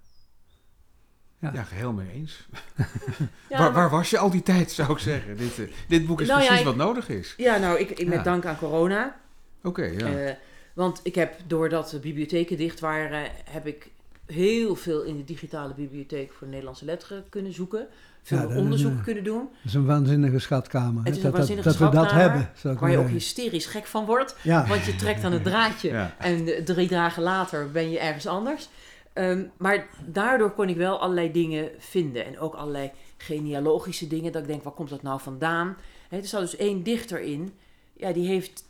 [1.39, 1.51] Ja.
[1.55, 2.47] Ja, geheel mee eens.
[2.77, 5.37] Ja, waar, maar- waar was je al die tijd, zou ik zeggen?
[5.37, 7.35] Dit, eh, dit boek is Nou ja, precies ik- wat nodig is.
[7.37, 8.23] ja nou, ik, ik met Ja.
[8.23, 9.21] dank aan corona.
[9.63, 10.07] Oké, ja.
[10.19, 10.35] Eh,
[10.75, 13.91] want ik heb, doordat de bibliotheken dicht waren, heb ik
[14.27, 17.87] heel veel in de digitale bibliotheek voor de Nederlandse letteren kunnen zoeken.
[18.23, 19.39] Veel Ja, onderzoek kunnen doen.
[19.43, 21.03] Dat is een waanzinnige schatkamer.
[21.03, 22.91] hè, Het is een dat, dat, waanzinnige dat we dat schatkamer, hebben, zou ik Waar
[22.91, 24.37] je ook hysterisch gek van wordt.
[24.43, 26.15] Ja, Want je trekt aan het draadje Ja.
[26.19, 28.69] en drie dagen later ben je ergens anders.
[29.13, 32.25] Ehm, maar daardoor kon ik wel allerlei dingen vinden.
[32.27, 34.33] En ook allerlei genealogische dingen.
[34.33, 35.77] Dat ik denk, waar komt dat nou vandaan?
[36.09, 37.53] Hè, er zat dus één dichter in.
[37.97, 38.65] Ja, die heeft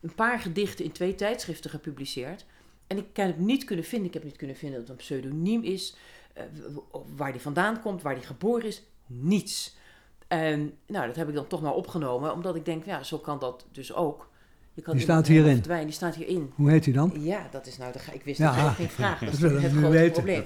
[0.00, 2.44] een paar gedichten in twee tijdschriften gepubliceerd.
[2.90, 4.08] En ik kan het niet kunnen vinden.
[4.08, 5.96] Ik heb niet kunnen vinden dat het een pseudoniem is.
[6.32, 6.42] eh,
[7.16, 8.82] waar die vandaan komt, waar die geboren is.
[9.06, 9.76] Niets.
[10.28, 12.32] En nou, dat heb ik dan toch maar opgenomen.
[12.32, 14.28] Omdat ik denk, ja, zo kan dat dus ook.
[14.74, 15.54] Je kan Die staat hierin.
[15.54, 15.86] verdwijnen.
[15.86, 16.52] Die staat hierin.
[16.54, 17.12] Hoe heet hij dan?
[17.18, 17.98] Ja, dat is nou de.
[18.12, 19.18] Ik wist Ja, dat je geen vraag.
[19.30, 20.12] Dat dat is het grote weten.
[20.12, 20.44] probleem.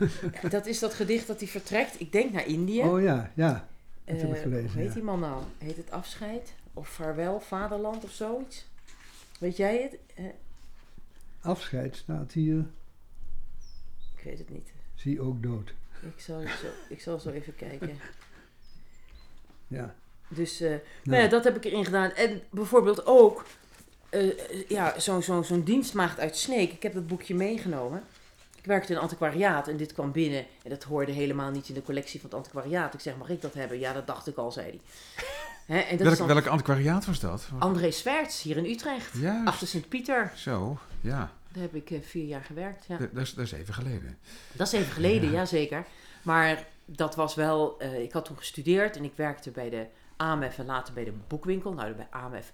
[0.50, 2.00] Dat is dat gedicht dat hij vertrekt.
[2.00, 2.82] Ik denk naar Indië.
[2.82, 3.68] Oh ja, ja.
[4.04, 4.94] dat heb ik Eh, gelezen, Hoe heet ja.
[4.94, 5.42] die man nou?
[5.58, 6.54] Heet het Afscheid?
[6.74, 8.66] Of Vaarwel, Vaderland of zoiets?
[9.40, 10.24] Weet jij het?
[11.48, 12.66] Afscheid staat hier.
[14.16, 14.72] ik weet het niet.
[14.94, 15.74] Zie ook dood.
[16.00, 17.90] Ik zal, zo, ik zal zo even kijken.
[19.70, 19.94] Ja.
[20.28, 22.10] Dus eh, Nou, nou ja, dat heb ik erin gedaan.
[22.10, 23.44] En bijvoorbeeld ook
[24.08, 26.72] eh, ja, zo'n zo, zo'n dienstmaagd uit Sneek.
[26.72, 28.02] Ik heb dat boekje meegenomen.
[28.56, 30.46] Ik werkte in een antiquariaat en dit kwam binnen.
[30.62, 32.94] En dat hoorde helemaal niet in de collectie van het antiquariaat.
[32.94, 33.78] Ik zeg, mag ik dat hebben?
[33.78, 34.80] Ja, dat dacht ik al, zei hij.
[35.66, 37.48] Hè, en dat Welk, is dan welk antiquariaat was dat?
[37.58, 39.16] André Swerts hier in Utrecht.
[39.16, 39.48] Juist.
[39.48, 40.32] Achter Sint-Pieter.
[40.34, 41.32] Zo, ja.
[41.52, 42.84] Daar heb ik eh, vier jaar gewerkt.
[42.88, 42.96] Ja.
[42.98, 44.18] Dat, is, dat is even geleden.
[44.52, 45.44] Dat is even geleden, Ja.
[45.44, 45.84] zeker.
[46.22, 47.74] Maar dat was wel...
[47.78, 51.12] eh, ik had toen gestudeerd en ik werkte bij de AMF en later bij de
[51.28, 51.72] boekwinkel.
[51.72, 52.52] Nou, bij AMF.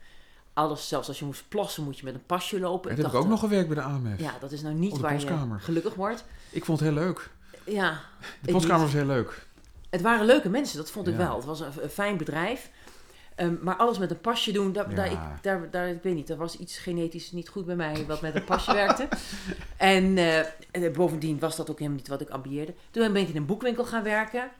[0.52, 2.88] Alles, zelfs als je moest plassen, moet je met een pasje lopen.
[2.88, 4.20] Dat heb ik ook nog gewerkt bij de AMF.
[4.20, 5.56] Ja, dat is nou niet waar postkamer.
[5.58, 6.24] je gelukkig wordt.
[6.50, 7.30] Ik vond het heel leuk.
[7.66, 8.00] Ja,
[8.40, 9.46] De Ik postkamer was heel leuk.
[9.90, 11.18] het waren leuke mensen, dat vond ik Ja.
[11.18, 11.36] wel.
[11.36, 12.70] Het was een, een fijn bedrijf.
[13.34, 16.30] Ehm, maar alles met een pasje doen, daar, daar, ik, daar, daar, ik weet niet,
[16.30, 19.08] er was iets genetisch niet goed bij mij wat met een pasje werkte.
[19.76, 20.38] En, eh,
[20.70, 22.74] en bovendien was dat ook helemaal niet wat ik ambieerde.
[22.90, 24.50] Toen ben ik in een boekwinkel gaan werken.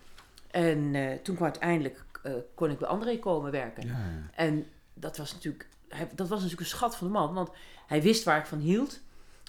[0.50, 3.86] En eh, toen kwam uiteindelijk, eh, kon ik bij André komen werken.
[3.86, 4.30] Ja, ja.
[4.34, 7.50] En dat was natuurlijk, hij, dat was natuurlijk een schat van de man, want
[7.86, 9.00] hij wist waar ik van hield.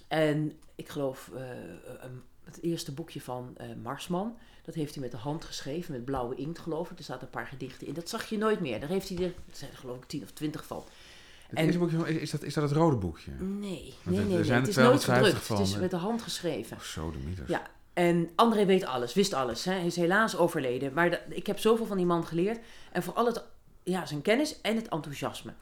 [0.07, 1.31] En ik geloof,
[2.43, 6.59] het eerste boekje van Marsman, dat heeft hij met de hand geschreven, met blauwe inkt
[6.59, 6.97] geloof ik.
[6.97, 8.79] Er zaten een paar gedichten in, dat zag je nooit meer.
[8.79, 10.83] Daar heeft hij er, er zijn er geloof ik tien of twintig van.
[11.47, 13.31] Het En- boekje, is dat, is dat het rode boekje?
[13.31, 16.77] Nee, nee, nee, Het is nooit 250 gedrukt, van, het is met de hand geschreven.
[16.77, 17.43] Oh, zo de.
[17.47, 17.61] Ja.
[17.93, 19.65] En André weet alles, wist alles.
[19.65, 19.71] Hè.
[19.73, 20.93] Hij is helaas overleden.
[20.93, 22.59] Maar dat- ik heb zoveel van die man geleerd.
[22.91, 23.43] En vooral het,
[23.83, 25.53] ja, zijn kennis en het enthousiasme.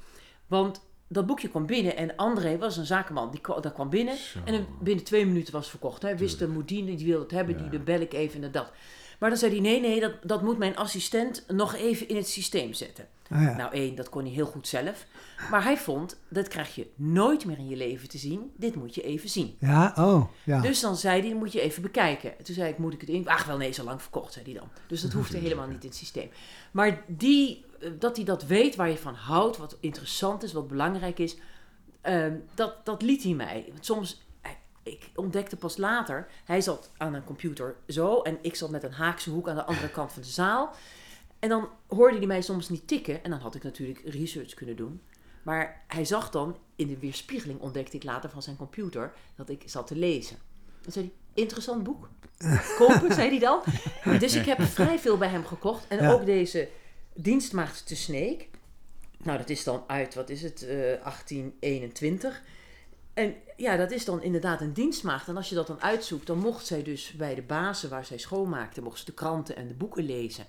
[0.48, 3.32] Want dat boekje kwam binnen en André was een zakenman.
[3.32, 4.39] Die kwam, dat kwam binnen Zo.
[4.46, 6.02] en binnen twee minuten was het verkocht.
[6.02, 8.72] Hij wist de Moedine, die wilde het hebben, die de bel ik even en dat.
[9.20, 12.28] Maar dan zei hij, nee, nee, dat, dat moet mijn assistent nog even in het
[12.28, 13.08] systeem zetten.
[13.30, 13.56] Ah ja.
[13.56, 15.06] Nou, één, dat kon hij heel goed zelf.
[15.50, 18.52] Maar hij vond, dat krijg je nooit meer in je leven te zien.
[18.58, 19.56] Dit moet je even zien.
[19.60, 20.62] Ja, oh, ja.
[20.62, 22.34] Dus dan zei hij, dat moet je even bekijken.
[22.44, 23.28] Toen zei ik, moet ik het in?
[23.28, 24.70] Ach wel, nee, al lang verkocht, zei hij dan.
[24.88, 26.30] Dus dat hoefde helemaal niet in het systeem.
[26.72, 27.66] Maar die,
[28.00, 31.38] dat hij dat weet waar je van houdt, wat interessant is, wat belangrijk is,
[32.02, 33.65] ehm, dat, dat liet hij mij.
[33.72, 34.52] Want soms, eh,
[34.84, 38.91] ik ontdekte pas later, hij zat aan een computer zo en ik zat met een
[38.93, 40.76] haakse hoek aan de andere kant van de zaal.
[41.39, 44.76] En dan hoorde hij mij soms niet tikken en dan had ik natuurlijk research kunnen
[44.76, 45.02] doen.
[45.43, 49.63] Maar hij zag dan, in de weerspiegeling ontdekte ik later van zijn computer, dat ik
[49.65, 50.38] zat te lezen.
[50.82, 52.10] Dan zei hij, interessant boek.
[52.78, 53.62] Kopen, zei hij dan.
[54.19, 55.88] Dus ik heb vrij veel bij hem gekocht.
[55.88, 56.12] En Ja.
[56.12, 56.69] ook deze
[57.13, 58.49] dienstmaagd te Sneek.
[59.17, 62.41] Nou, dat is dan uit, wat is het, eh, 1821.
[63.13, 65.28] En ja, dat is dan inderdaad een dienstmaagd.
[65.28, 68.17] En als je dat dan uitzoekt, dan mocht zij dus bij de bazen waar zij
[68.17, 70.45] schoonmaakte, mocht ze de kranten en de boeken lezen.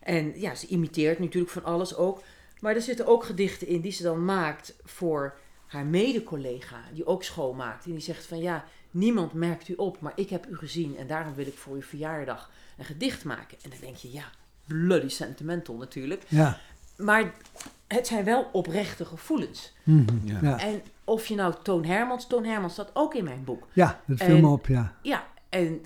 [0.00, 2.22] En ja, ze imiteert natuurlijk van alles ook.
[2.60, 7.24] Maar er zitten ook gedichten in die ze dan maakt voor haar mede-collega, die ook
[7.24, 7.84] schoonmaakt.
[7.84, 11.06] En die zegt van ja, niemand merkt u op, maar ik heb u gezien en
[11.06, 13.58] daarom wil ik voor uw verjaardag een gedicht maken.
[13.62, 14.30] En dan denk je, ja,
[14.86, 16.22] bloody sentimental natuurlijk.
[16.28, 16.58] Ja.
[16.96, 17.32] Maar
[17.86, 19.72] het zijn wel oprechte gevoelens.
[19.82, 20.04] Mhm.
[20.24, 20.38] Ja.
[20.42, 20.58] Ja.
[20.60, 23.66] En of je nou Toon Hermans, Toon Hermans staat ook in mijn boek.
[23.72, 24.94] ja, dat viel En- me op, ja.
[25.02, 25.84] Ja, en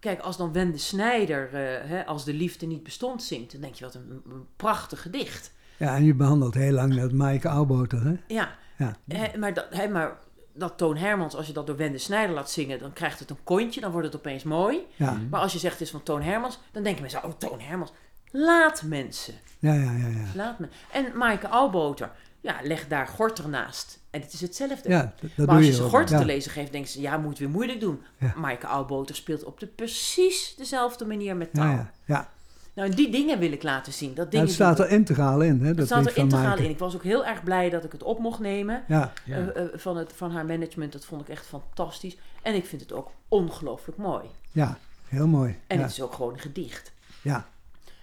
[0.00, 3.74] kijk, als dan Wende Snijder, eh, hè, als de liefde niet bestond, zingt, dan denk
[3.74, 5.52] je wat een, een prachtig gedicht.
[5.76, 8.14] Ja, en je behandelt heel lang dat Maaike Auwboter, hè?
[8.26, 8.96] Ja, Ja.
[9.38, 10.18] maar, dat, hè, maar
[10.54, 13.44] dat Toon Hermans, als je dat door Wende Snijder laat zingen, dan krijgt het een
[13.44, 14.78] kontje, dan wordt het opeens mooi.
[14.96, 17.60] Ja, Maar als je zegt het is van Toon Hermans, dan denken mensen, oh Toon
[17.60, 17.92] Hermans.
[18.30, 19.34] Laat mensen.
[19.58, 20.06] ja, ja, ja.
[20.08, 20.24] ja.
[20.34, 20.68] Laat me.
[20.92, 22.10] En Maaike Auwboter,
[22.40, 23.98] ja, leg daar Gorter naast.
[24.10, 24.88] En het is hetzelfde.
[24.88, 25.88] Ja, dat, maar als doe je ze ook.
[25.88, 26.20] Gorter ja.
[26.20, 28.02] te lezen geeft, denken ze, ja, moet het weer moeilijk doen.
[28.18, 28.32] Ja.
[28.36, 31.64] Maaike Auwboter speelt op de precies dezelfde manier met taal.
[31.66, 32.28] Ja, ja, ja.
[32.74, 34.14] Nou, en die dingen wil ik laten zien.
[34.14, 35.66] Dat Ja, het staat er integraal in, hè?
[35.66, 36.70] het Dat staat er integraal in.
[36.70, 38.82] Ik was ook heel erg blij dat ik het op mocht nemen.
[38.88, 39.36] Ja, Ja.
[39.36, 40.92] eh, eh, van, het, van haar management.
[40.92, 42.16] Dat vond ik echt fantastisch.
[42.42, 44.24] En ik vind het ook ongelooflijk mooi.
[44.52, 45.58] ja, heel mooi.
[45.66, 45.82] En ja.
[45.82, 46.92] het is ook gewoon een gedicht.
[47.22, 47.46] Ja.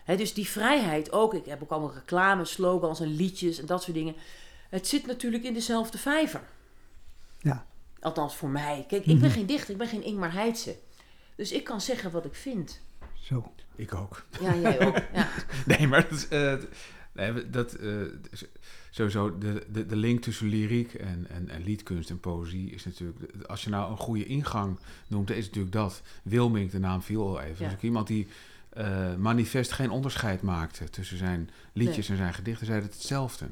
[0.05, 1.33] Hè, dus die vrijheid ook.
[1.33, 4.15] Ik heb ook allemaal reclame, slogans en liedjes en dat soort dingen.
[4.69, 6.41] Het zit natuurlijk in dezelfde vijver.
[7.39, 7.65] Ja.
[7.99, 8.85] Althans voor mij.
[8.87, 9.37] Kijk, ik ben Mhm.
[9.37, 10.75] geen dichter, ik ben geen Ingmar Heitse.
[11.35, 12.81] Dus ik kan zeggen wat ik vind.
[13.13, 13.51] Zo.
[13.75, 14.25] Ik ook.
[14.41, 14.97] Ja, jij ook.
[15.13, 15.27] Ja.
[15.77, 16.55] Nee, maar dat is, eh,
[17.11, 17.91] Nee, we- dat, eh,
[18.33, 18.45] s-
[18.89, 23.45] sowieso, de, de, de link tussen lyriek en, en, en liedkunst en poëzie is natuurlijk...
[23.47, 26.01] Als je nou een goede ingang noemt, is het natuurlijk dat.
[26.23, 27.55] Wilming, de naam viel al even.
[27.63, 27.65] Ja.
[27.65, 28.27] Dus ook iemand die
[28.75, 33.45] eh, manifest geen onderscheid maakte tussen zijn liedjes en zijn gedichten, zei het hetzelfde.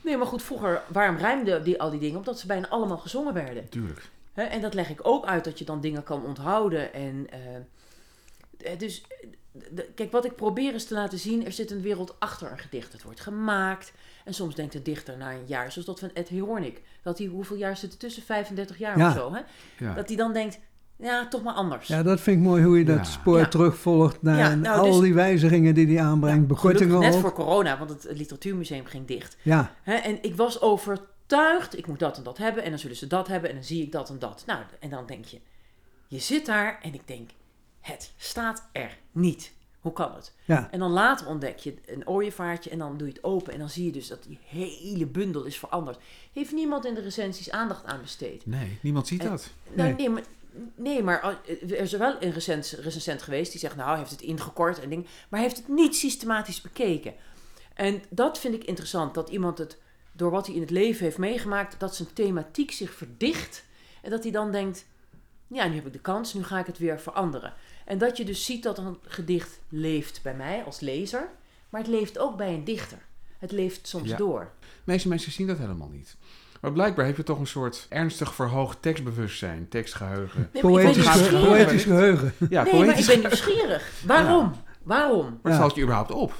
[0.00, 2.16] Nee, maar goed, vroeger, waarom rijmden die, al die dingen?
[2.16, 3.68] Omdat ze bijna allemaal gezongen werden.
[3.68, 4.10] Tuurlijk.
[4.34, 6.92] En dat leg ik ook uit, dat je dan dingen kan onthouden.
[6.92, 9.02] En, eh, eh, dus,
[9.94, 12.92] kijk, wat ik probeer is te laten zien, er zit een wereld achter een gedicht.
[12.92, 13.92] Het wordt gemaakt.
[14.24, 16.82] En soms denkt de dichter na een jaar, zoals dat van Ed Heornik.
[17.02, 18.22] Dat hij, hoeveel jaar zit er tussen?
[18.22, 19.08] 35 jaar Ja.
[19.08, 19.32] of zo.
[19.32, 19.40] Hè?
[19.84, 19.94] Ja.
[19.94, 20.58] Dat hij dan denkt,
[21.00, 21.86] ja, toch maar anders.
[21.88, 23.04] Ja, dat vind ik mooi hoe je dat Ja.
[23.04, 23.48] spoor Ja.
[23.48, 27.20] terugvolgt naar Ja, nou, al dus- die wijzigingen die hij aanbrengt, bekortingen net ook.
[27.20, 29.36] voor corona, want het, het literatuurmuseum ging dicht.
[29.42, 32.62] Ja, Hè, en ik was overtuigd, ik moet dat en dat hebben.
[32.64, 34.42] En dan zullen ze dat hebben en dan zie ik dat en dat.
[34.46, 35.40] Nou, en dan denk je,
[36.08, 37.30] je zit daar en ik denk,
[37.80, 39.52] het staat er niet.
[39.80, 40.32] Hoe kan het?
[40.44, 40.68] ja.
[40.70, 43.52] En dan later ontdek je een ooievaartje en dan doe je het open.
[43.52, 45.98] En dan zie je dus dat die hele bundel is veranderd.
[46.32, 48.46] Heeft niemand in de recensies aandacht aan besteed?
[48.46, 49.50] Nee, niemand ziet En- dat.
[49.72, 49.96] Nou, Nee.
[49.96, 50.22] nee, maar,
[50.74, 54.22] nee, maar er is wel een recens, recensent geweest die zegt, nou, hij heeft het
[54.22, 57.14] ingekort en ding, maar hij heeft het niet systematisch bekeken.
[57.74, 59.78] En dat vind ik interessant, dat iemand het,
[60.12, 63.64] door wat hij in het leven heeft meegemaakt, dat zijn thematiek zich verdicht
[64.02, 64.86] en dat hij dan denkt,
[65.46, 67.54] ja, nu heb ik de kans, nu ga ik het weer veranderen.
[67.84, 71.28] En dat je dus ziet dat een gedicht leeft bij mij als lezer,
[71.68, 72.98] maar het leeft ook bij een dichter.
[73.38, 74.16] Het leeft soms Ja.
[74.16, 74.52] door.
[74.60, 76.16] De meeste mensen zien dat helemaal niet.
[76.60, 80.48] Maar blijkbaar heb je toch een soort ernstig verhoogd tekstbewustzijn, tekstgeheugen.
[80.52, 81.48] Nee, maar ik ben Poëtisch, ge- nieuwsgierig.
[81.48, 82.32] poëtisch geheugen.
[82.50, 83.90] Ja, Nee, maar ik ben nieuwsgierig.
[84.06, 84.52] Waarom?
[84.82, 85.38] Waarom?
[85.42, 85.58] Maar Ja.
[85.58, 86.32] valt je überhaupt op?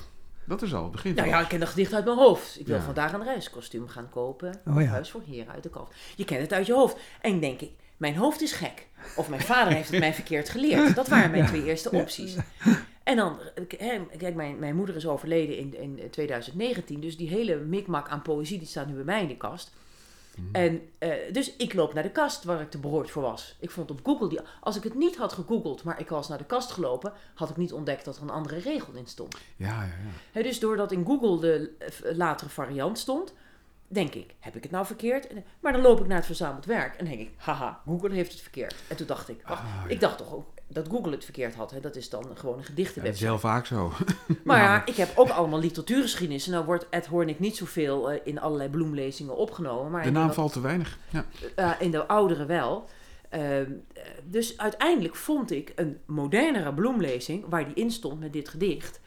[0.46, 1.14] Dat is al het begin.
[1.14, 2.60] Nou ja, ik ken dat gedicht uit mijn hoofd.
[2.60, 2.82] Ik wil Ja.
[2.82, 4.60] vandaag een reiskostuum gaan kopen.
[4.66, 4.86] Oh ja.
[4.88, 5.92] Huis voor heren uit de kast.
[6.16, 6.96] Je kent het uit je hoofd.
[7.20, 8.86] En denk ik, mijn hoofd is gek.
[9.16, 10.94] Of mijn vader heeft het mij verkeerd geleerd.
[10.96, 12.36] Dat waren mijn twee eerste opties.
[13.02, 13.38] En dan,
[13.78, 17.00] hè, kijk, mijn, mijn moeder is overleden in, in 2019.
[17.00, 19.72] Dus die hele mikmak aan poëzie, die staat nu bij mij in de kast.
[20.52, 23.56] En eh, dus ik loop naar de kast waar ik te beroerd voor was.
[23.60, 26.38] Ik vond op Google, die, als ik het niet had gegoogeld, maar ik was naar
[26.38, 29.36] de kast gelopen, had ik niet ontdekt dat er een andere regel in stond.
[29.56, 29.92] Ja, ja,
[30.32, 30.42] ja.
[30.42, 33.34] Dus doordat in Google de eh, latere variant stond,
[33.88, 35.26] denk ik, heb ik het nou verkeerd?
[35.60, 38.40] Maar dan loop ik naar het verzameld werk en denk ik, haha, Google heeft het
[38.40, 38.74] verkeerd.
[38.88, 39.88] En toen dacht ik, wacht, Ah, ja.
[39.88, 41.70] ik dacht toch ook dat Google het verkeerd had.
[41.70, 41.80] Hè?
[41.80, 43.26] Dat is dan gewoon een Ja, dat is gedichtenwebsite.
[43.26, 43.92] heel vaak zo.
[44.44, 44.86] Maar Ja.
[44.86, 46.46] ik heb ook allemaal literatuurgeschiedenis.
[46.46, 49.90] En nou wordt Ed Hornik niet zoveel eh, in allerlei bloemlezingen opgenomen.
[49.90, 50.98] Maar De naam valt te weinig.
[51.10, 51.24] Ja.
[51.54, 52.84] eh, in de oudere wel.
[53.28, 58.48] Ehm, eh, dus uiteindelijk vond ik een modernere bloemlezing waar die in stond met dit
[58.48, 59.00] gedicht.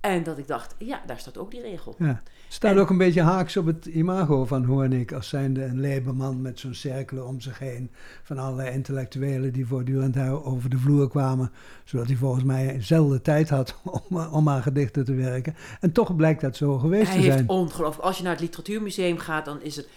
[0.00, 1.94] En dat ik dacht, ja, daar staat ook die regel.
[1.98, 2.22] Ja.
[2.48, 6.42] Staat En- ook een beetje haaks op het imago van Hoornik als zijnde een leberman
[6.42, 7.90] met zo'n cirkelen om zich heen
[8.22, 11.50] van allerlei intellectuelen die voortdurend over de vloer kwamen,
[11.84, 13.76] zodat hij volgens mij zelden tijd had
[14.08, 15.54] om, om aan gedichten te werken.
[15.80, 17.48] En toch blijkt dat zo geweest Hij te heeft zijn.
[17.48, 18.04] ongelooflijk.
[18.04, 19.88] Als je naar het literatuurmuseum gaat, dan is het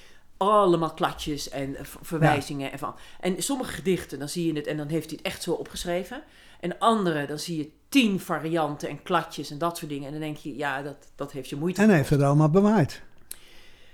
[0.49, 2.71] allemaal kladjes en verwijzingen.
[2.71, 2.95] En, van.
[3.19, 6.23] en sommige gedichten, dan zie je het en dan heeft hij het echt zo opgeschreven.
[6.59, 10.05] En andere, dan zie je tien varianten en kladjes en dat soort dingen.
[10.05, 13.01] En dan denk je, ja, dat, dat heeft je moeite En heeft het allemaal bewaard.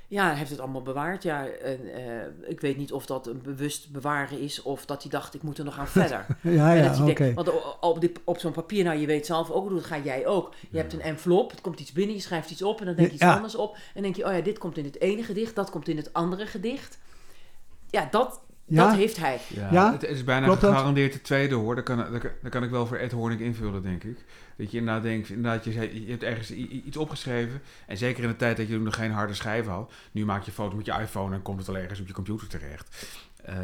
[0.09, 1.23] Ja, hij heeft het allemaal bewaard.
[1.23, 5.11] Ja, en, eh, ik weet niet of dat een bewust bewaren is of dat hij
[5.11, 6.25] dacht, ik moet er nog aan verder.
[6.41, 7.33] Ja, ja, oké.
[7.33, 10.53] want op, dit- op zo'n papier, nou je weet zelf ook, dat ga jij ook.
[10.69, 13.07] Je hebt een envelop, het komt iets binnen, je schrijft iets op en dan denk
[13.07, 13.35] je iets Ja.
[13.35, 13.73] anders op.
[13.75, 15.97] En dan denk je, oh ja, dit komt in het ene gedicht, dat komt in
[15.97, 16.99] het andere gedicht.
[17.89, 18.87] Ja, dat, Ja?
[18.87, 19.39] dat heeft hij.
[19.71, 19.91] Ja?
[19.91, 20.71] Het, het is bijna Klopt dat?
[20.71, 21.75] gegarandeerd de tweede hoor.
[21.75, 24.17] Dat kan, kan- dat kan ik wel voor Ed Hornik invullen, denk ik.
[24.57, 27.61] Dat je inderdaad denkt, inderdaad, je, zei- je hebt ergens iets opgeschreven.
[27.87, 29.91] En zeker in de tijd dat je nog geen harde schijf had.
[30.11, 32.47] Nu maak je foto met je iPhone en komt het al ergens op je computer
[32.47, 33.05] terecht.
[33.43, 33.55] Eh,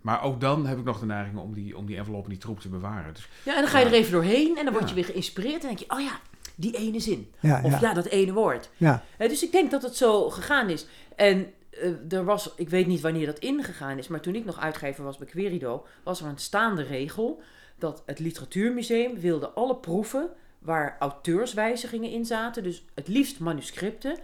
[0.00, 2.38] maar ook dan heb ik nog de neiging om die, om die envelop en die
[2.38, 3.14] troep te bewaren.
[3.14, 5.60] Dus Ja, en dan ga je er even doorheen en dan word je weer geïnspireerd
[5.62, 6.20] en denk je, oh ja,
[6.54, 7.32] die ene zin.
[7.40, 7.78] Ja, Of ja.
[7.80, 8.70] ja, dat ene woord.
[8.76, 9.04] ja.
[9.16, 10.86] Hè, dus ik denk dat het zo gegaan is.
[11.16, 14.58] En eh, er was, ik weet niet wanneer dat ingegaan is, maar toen ik nog
[14.60, 17.42] uitgever was bij Querido, was er een staande regel
[17.78, 24.18] dat het Literatuurmuseum wilde alle proeven waar auteurswijzigingen in zaten, dus het liefst manuscripten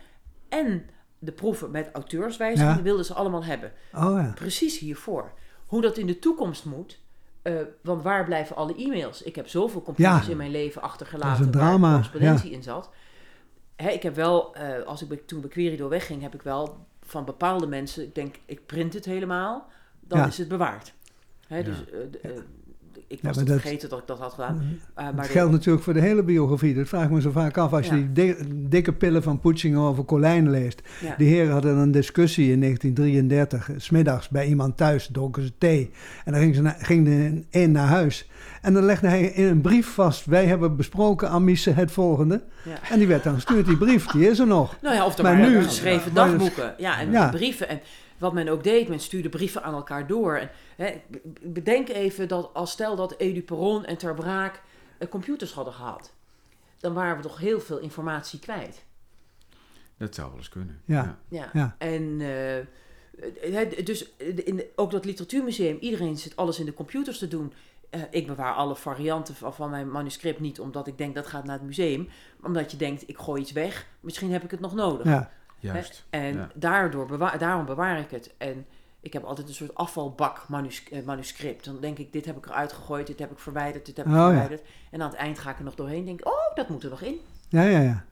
[0.49, 0.87] en
[1.19, 2.83] de proeven met auteurswijzigingen Ja.
[2.83, 3.73] wilden ze allemaal hebben.
[3.95, 4.33] Oh ja.
[4.35, 5.33] Precies hiervoor.
[5.67, 7.03] Hoe dat in de toekomst moet.
[7.43, 9.23] eh, want waar blijven alle e-mails?
[9.23, 10.31] Ik heb zoveel computers Ja.
[10.31, 12.91] in mijn leven achtergelaten Dat waar drama, correspondentie in zat.
[13.77, 17.25] Hè, ik heb wel, eh, als ik toen bij Querido wegging, heb ik wel van
[17.25, 19.69] bepaalde mensen, ik denk, ik print het helemaal,
[20.01, 20.93] dan is het bewaard.
[21.47, 21.63] Hè, Ja.
[21.63, 22.31] dus, eh,
[23.17, 24.79] ik Ja, was maar het dat- vergeten dat ik dat had gedaan.
[24.95, 26.75] Dat maar de- geldt natuurlijk voor de hele biografie.
[26.75, 28.01] Dat vraag ik me zo vaak af als je Ja.
[28.13, 28.37] die di-
[28.69, 30.83] dikke pillen van Poetsing over Colijn leest.
[31.01, 31.15] ja.
[31.17, 35.91] Die heren hadden een discussie in 1933, eh, smiddags bij iemand thuis, dronken ze thee.
[36.25, 38.29] En dan ging, ze na- ging de een naar huis.
[38.63, 42.43] En dan legde hij in een brief vast, wij hebben besproken, Amice, het volgende.
[42.65, 42.91] Ja.
[42.91, 44.77] En die werd dan gestuurd, die brief, die is er nog.
[44.83, 46.75] Nou ja, of er Maar waren nu- geschreven maar dagboeken.
[46.79, 47.29] Ja, en Ja.
[47.29, 47.69] brieven.
[47.69, 47.81] En
[48.19, 50.37] wat men ook deed, men stuurde brieven aan elkaar door.
[50.37, 51.03] En, hè,
[51.43, 54.61] bedenk even dat als stel dat Edu Perron en Ter Braak
[54.99, 56.13] eh, computers hadden gehad.
[56.81, 58.85] Dan waren we toch heel veel informatie kwijt.
[59.97, 60.81] Dat zou wel eens kunnen.
[60.85, 61.19] Ja.
[61.29, 61.51] Ja.
[61.53, 61.75] Ja.
[61.79, 67.19] En eh, eh, dus in de- ook dat literatuurmuseum, iedereen zit alles in de computers
[67.19, 67.53] te doen.
[67.91, 71.45] Eh, ik bewaar alle varianten van, van mijn manuscript niet omdat ik denk dat gaat
[71.45, 72.05] naar het museum.
[72.39, 75.07] Maar omdat je denkt, ik gooi iets weg, misschien heb ik het nog nodig.
[75.07, 75.31] Ja,
[75.73, 76.05] Juist.
[76.11, 76.19] Hè?
[76.19, 76.49] En Ja.
[76.55, 78.35] daardoor bewa- daarom bewaar ik het.
[78.39, 78.67] En
[79.01, 81.65] ik heb altijd een soort afvalbak manus- eh, manuscript.
[81.65, 84.13] Dan denk ik, dit heb ik eruit gegooid, dit heb ik verwijderd, dit heb ik
[84.13, 84.27] Oh, ja.
[84.29, 84.63] verwijderd.
[84.91, 86.91] En aan het eind ga ik er nog doorheen denk ik, oh, dat moet er
[86.91, 87.15] nog in.
[87.49, 87.81] ja, ja.
[87.81, 88.05] ja.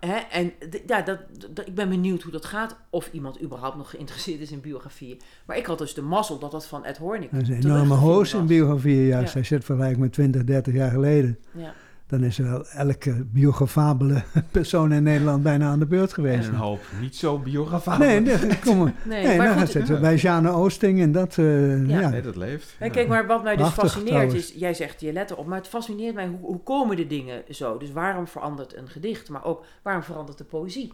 [0.00, 0.14] Hè?
[0.16, 0.52] En
[0.86, 1.18] ja, dat,
[1.50, 2.76] dat- ik ben benieuwd hoe dat gaat.
[2.90, 5.20] Of iemand überhaupt nog geïnteresseerd is in biografieën.
[5.46, 7.94] Maar ik had dus de mazzel dat dat van Ed Hornick Dat is een enorme
[7.94, 8.48] hoos in was.
[8.48, 9.32] biografieën juist.
[9.32, 9.38] Ja.
[9.38, 11.38] Als je het vergelijkt met 20, 30 jaar geleden.
[11.52, 11.74] Ja.
[12.08, 16.48] Dan is er wel elke biografabele persoon in Nederland bijna aan de beurt En geweest.
[16.48, 18.20] een hoop niet zo biografabele.
[18.20, 18.92] Nee, nee, kom maar.
[19.04, 22.00] Nee, Nee, maar dan goed, zitten we bij Jeanne Oosting en dat, eh, Ja.
[22.00, 22.08] ja.
[22.08, 22.76] Nee, dat leeft.
[22.78, 24.52] Kijk, maar wat mij dus Prachtig, fascineert trouwens.
[24.52, 27.42] is, jij zegt je letter op, maar het fascineert mij hoe, hoe komen de dingen
[27.50, 27.78] zo?
[27.78, 30.92] Dus waarom verandert een gedicht, maar ook waarom verandert de poëzie?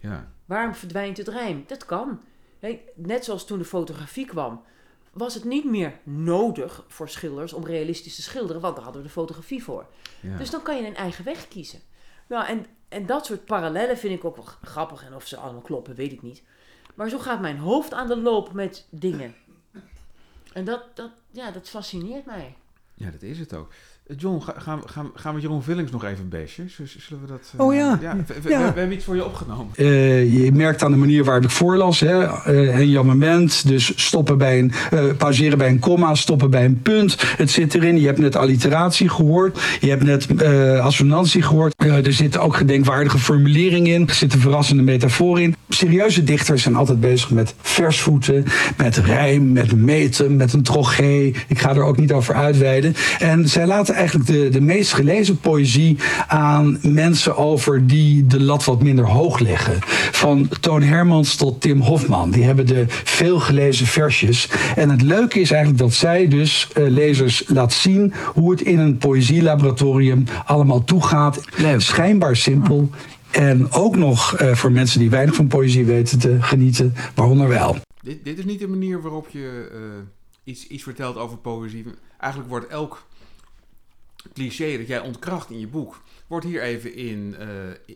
[0.00, 0.26] Ja.
[0.44, 1.64] Waarom verdwijnt het rijm?
[1.66, 2.20] Dat kan.
[2.94, 4.60] Net zoals toen de fotografie kwam,
[5.12, 9.08] was het niet meer nodig voor schilders om realistisch te schilderen, want daar hadden we
[9.08, 9.86] de fotografie voor.
[10.20, 10.36] ja.
[10.36, 11.80] Dus dan kan je een eigen weg kiezen.
[12.26, 15.04] Nou, en, en dat soort parallellen vind ik ook wel grappig.
[15.04, 16.42] En of ze allemaal kloppen, weet ik niet.
[16.94, 19.34] Maar zo gaat mijn hoofd aan de loop met dingen.
[20.52, 22.56] En dat, dat, ja, dat fascineert mij.
[22.94, 23.72] ja, dat is het ook.
[24.16, 26.70] John, ga- gaan, we- gaan, we- gaan we met Jeroen Villings nog even een?
[26.70, 27.52] Z- Zullen we dat...
[27.56, 27.98] eh, Oh ja.
[28.02, 28.58] ja, we, we- Ja.
[28.58, 29.66] we hebben iets voor je opgenomen.
[29.76, 34.38] Eh, je merkt aan de manier waarop ik voorlas, hè, eh, een moment, dus stoppen
[34.38, 37.16] bij een, eh, pauzeren bij een komma, stoppen bij een punt.
[37.36, 38.00] Het zit erin.
[38.00, 41.74] Je hebt net alliteratie gehoord, je hebt net eh, assonantie gehoord.
[41.76, 45.54] Eh, er zitten ook gedenkwaardige formuleringen in, er zitten verrassende metaforen in.
[45.68, 48.44] Serieuze dichters zijn altijd bezig met versvoeten,
[48.76, 51.34] met rijm, met meten, met een trogee.
[51.48, 52.94] Ik ga er ook niet over uitweiden.
[53.18, 55.96] En zij laten eigenlijk de, de meest gelezen poëzie
[56.26, 59.78] aan mensen over die de lat wat minder hoog leggen.
[60.12, 62.30] Van Toon Hermans tot Tim Hofman.
[62.30, 64.48] Die hebben de veel gelezen versjes.
[64.76, 68.78] En het leuke is eigenlijk dat zij dus eh, lezers laat zien hoe het in
[68.78, 71.44] een poëzielaboratorium allemaal toegaat.
[71.76, 72.90] Schijnbaar simpel.
[73.30, 77.76] En ook nog eh, voor mensen die weinig van poëzie weten te genieten, waaronder wel.
[78.02, 79.78] Dit, dit is niet de manier waarop je eh,
[80.44, 81.84] iets, iets vertelt over poëzie.
[82.18, 83.06] Eigenlijk wordt elk
[84.32, 86.02] cliché dat jij ontkracht in je boek...
[86.26, 87.48] wordt hier even in, eh,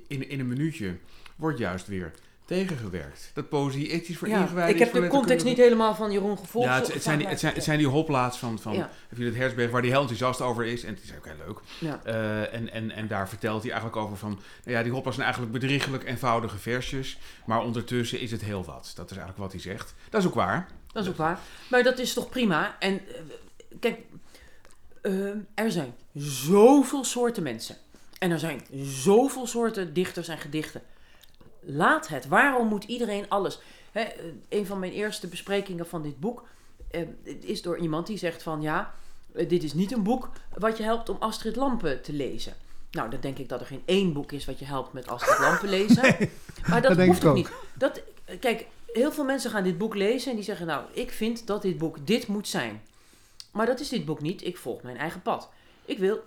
[0.06, 0.96] in, in een minuutje...
[1.36, 2.12] wordt juist weer
[2.44, 3.30] tegengewerkt.
[3.34, 6.38] Dat poëzie is iets voor Ja, ingewijden ik heb de context niet helemaal van Jeroen
[6.38, 6.68] gevolgd.
[6.68, 8.90] Ja, het, het, zijn die, het, zijn, het zijn die hoplaats van, van Ja.
[9.14, 10.84] Philip Herzberg, waar hij heel enthousiast over is.
[10.84, 11.58] En het is ook heel leuk.
[11.78, 12.00] Ja.
[12.04, 14.40] Eh, en, en, en daar vertelt hij eigenlijk over van...
[14.64, 17.18] Nou ja, die hoplaats zijn eigenlijk bedriegelijk eenvoudige versjes.
[17.44, 18.92] Maar ondertussen is het heel wat.
[18.94, 19.94] Dat is eigenlijk wat hij zegt.
[20.10, 20.68] Dat is ook waar.
[20.92, 21.38] Dat is ook waar.
[21.68, 22.76] Maar dat is toch prima.
[22.78, 23.14] En eh,
[23.80, 23.98] kijk,
[25.02, 27.76] eh, er zijn zoveel soorten mensen.
[28.18, 30.82] En er zijn zoveel soorten dichters en gedichten.
[31.60, 32.26] Laat het.
[32.26, 33.60] Waarom moet iedereen alles?
[33.92, 36.44] Hè, eh, een van mijn eerste besprekingen van dit boek
[36.90, 37.02] eh,
[37.40, 38.94] is door iemand die zegt van ja,
[39.32, 42.52] eh, dit is niet een boek wat je helpt om Astrid Lampen te lezen.
[42.90, 45.38] Nou, dan denk ik dat er geen één boek is wat je helpt met Astrid
[45.38, 46.02] Lampen lezen.
[46.68, 47.36] maar dat, dat hoeft ook ook.
[47.36, 47.50] niet.
[47.74, 48.02] Dat,
[48.40, 51.62] kijk, heel veel mensen gaan dit boek lezen en die zeggen nou, ik vind dat
[51.62, 52.82] dit boek dit moet zijn.
[53.52, 54.44] Maar dat is dit boek niet.
[54.44, 55.50] Ik volg mijn eigen pad.
[55.84, 56.24] Ik wil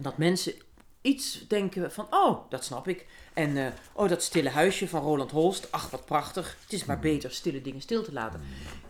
[0.00, 0.54] dat mensen
[1.00, 3.06] iets denken van, oh, dat snap ik.
[3.32, 5.72] En, eh, oh, dat stille huisje van Roland Holst.
[5.72, 6.56] Ach, wat prachtig.
[6.62, 8.40] Het is maar beter stille dingen stil te laten.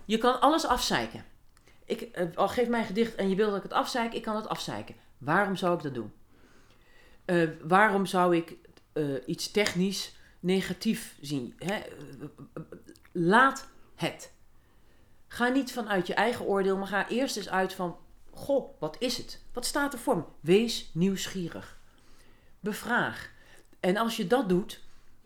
[0.05, 1.25] Je kan alles afzeiken.
[1.85, 4.23] Ik, eh, al geef mij een gedicht en je wil dat ik het afzeik, ik
[4.23, 4.95] kan het afzeiken.
[5.19, 6.13] Waarom zou ik dat doen?
[7.25, 8.57] Eh, waarom zou ik
[9.27, 11.55] iets technisch negatief zien?
[11.59, 11.83] Hè?
[13.13, 14.33] Laat het.
[15.35, 17.97] Ga niet vanuit je eigen oordeel, maar ga eerst eens uit van:
[18.31, 19.41] Goh, wat is het?
[19.53, 20.23] Wat staat er voor me?
[20.41, 21.79] Wees nieuwsgierig.
[22.61, 23.31] Bevraag.
[23.81, 24.81] En als je dat doet,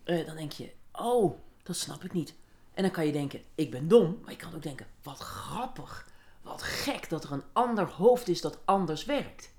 [0.05, 2.35] eh, dan denk je: Oh, dat snap ik niet.
[2.75, 4.19] En dan kan je denken: Ik ben dom.
[4.23, 6.09] Maar je kan ook denken: Wat grappig.
[6.43, 9.53] Wat gek dat er een ander hoofd is dat anders werkt.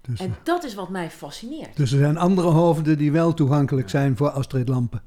[0.00, 1.76] Dus, En dat is wat mij fascineert.
[1.76, 5.02] dus er zijn andere hoofden die wel toegankelijk zijn voor Astrid Lampen.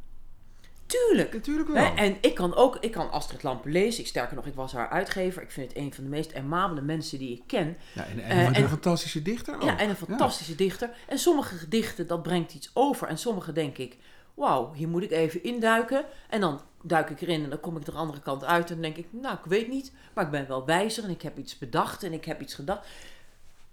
[1.07, 1.33] Tuurlijk.
[1.33, 1.95] Natuurlijk wel.
[1.95, 3.99] En ik kan ook, ik kan Astrid Lampen lezen.
[4.01, 5.41] Ik, sterker nog, ik was haar uitgever.
[5.41, 7.77] Ik vind het een van de meest amabele mensen die ik ken.
[7.93, 9.61] ja, en, en, Eh, een en- fantastische dichter ook.
[9.63, 10.89] Ja, en een fantastische dichter.
[11.07, 13.07] En sommige gedichten, dat brengt iets over.
[13.07, 13.97] En sommige denk ik,
[14.33, 16.05] wauw, hier moet ik even induiken.
[16.29, 18.67] En dan duik ik erin en dan kom ik de andere kant uit.
[18.69, 19.91] En dan denk ik, nou, ik weet niet.
[20.13, 22.87] Maar ik ben wel wijzer en ik heb iets bedacht en ik heb iets gedacht.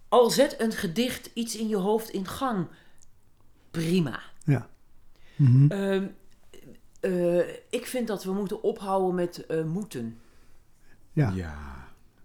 [0.08, 2.66] Al zet een gedicht iets in je hoofd in gang.
[3.70, 4.20] Prima.
[4.44, 4.68] Ja.
[5.36, 5.70] Mhm.
[5.72, 6.06] Ehm,
[7.02, 7.38] eh,
[7.70, 10.18] ik vind dat we moeten ophouden met eh, moeten.
[11.12, 11.32] Ja.
[11.34, 11.54] Ja.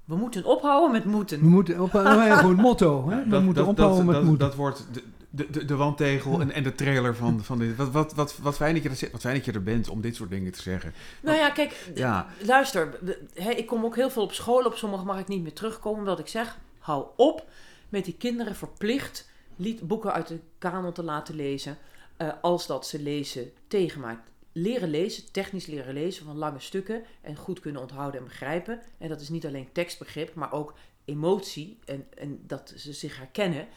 [0.05, 1.39] We moeten ophouden met We moeten.
[1.45, 3.09] moeten op nou het motto.
[3.09, 3.23] Hè?
[3.23, 4.47] We Dat- moeten dat, ophouden dat, met dat, moeten.
[4.47, 7.75] dat wordt de, de, de, de wandtegel en, en de trailer van, van dit.
[7.75, 9.11] Wat, wat, wat, wat, fijn dat je dat zegt.
[9.11, 10.93] Wat fijn dat je er bent om dit soort dingen te zeggen.
[11.21, 12.27] Nou ja, kijk, Ja.
[12.45, 12.99] luister.
[13.33, 14.63] hè, ik kom ook heel veel op school.
[14.65, 15.99] Op sommige mag ik niet meer terugkomen.
[15.99, 17.45] Omdat ik zeg, hou op
[17.89, 21.77] met die kinderen verplicht lied, boeken uit de kanon te laten lezen.
[22.17, 24.29] eh, als dat ze lezen tegenmaakt.
[24.57, 27.03] Leren lezen, technisch leren lezen van lange stukken.
[27.21, 28.81] En goed kunnen onthouden en begrijpen.
[28.97, 30.73] En dat is niet alleen tekstbegrip, maar ook
[31.05, 31.79] emotie.
[31.85, 33.67] En, en dat ze zich herkennen.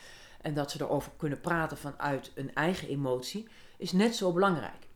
[0.40, 3.48] En dat ze erover kunnen praten vanuit een eigen emotie.
[3.76, 4.88] Is net zo belangrijk.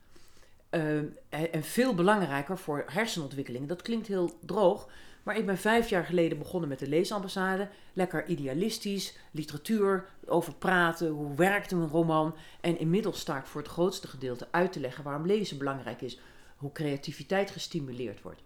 [0.70, 3.68] Eh, en en veel belangrijker voor hersenontwikkeling.
[3.68, 4.88] Dat klinkt heel droog,
[5.24, 7.68] maar ik ben vijf jaar geleden begonnen met de leesambassade.
[7.92, 12.34] Lekker idealistisch, literatuur, over praten, hoe werkt een roman.
[12.60, 16.20] En inmiddels sta ik voor het grootste gedeelte uit te leggen waarom lezen belangrijk is.
[16.56, 18.42] Hoe creativiteit gestimuleerd wordt.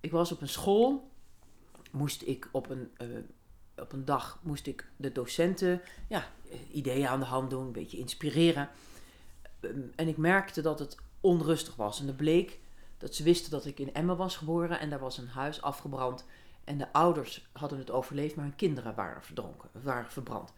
[0.00, 1.10] Ik was op een school,
[1.90, 3.06] moest ik op een, eh,
[3.76, 7.72] op een dag moest ik de docenten ja, eh, ideeën aan de hand doen, een
[7.72, 8.68] beetje inspireren.
[9.60, 12.00] Ehm, en ik merkte dat het onrustig was.
[12.00, 12.58] En er bleek
[13.02, 16.24] dat ze wisten dat ik in Emmen was geboren en daar was een huis afgebrand.
[16.64, 20.52] En de ouders hadden het overleefd, maar hun kinderen waren verdronken, waren verbrand.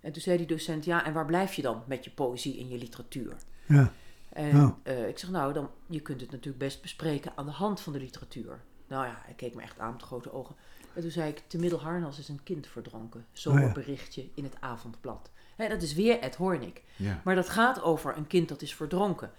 [0.00, 2.68] En toen zei die docent, ja, en waar blijf je dan met je poëzie en
[2.68, 3.36] je literatuur?
[3.66, 3.92] Ja.
[4.28, 4.70] En Oh.
[4.82, 7.92] eh, ik zeg, nou, dan, je kunt het natuurlijk best bespreken aan de hand van
[7.92, 8.60] de literatuur.
[8.88, 10.54] Nou ja, hij keek me echt aan met grote ogen.
[10.94, 13.26] En toen zei ik, te Middelharnas is een kind verdronken.
[13.32, 15.30] Zomerberichtje in het avondblad.
[15.56, 16.82] Hè, dat is weer Ed Hornik.
[16.96, 17.20] Ja.
[17.24, 19.30] Maar dat gaat over een kind dat is verdronken.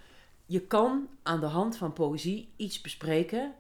[0.50, 3.54] Je kan aan de hand van poëzie iets bespreken,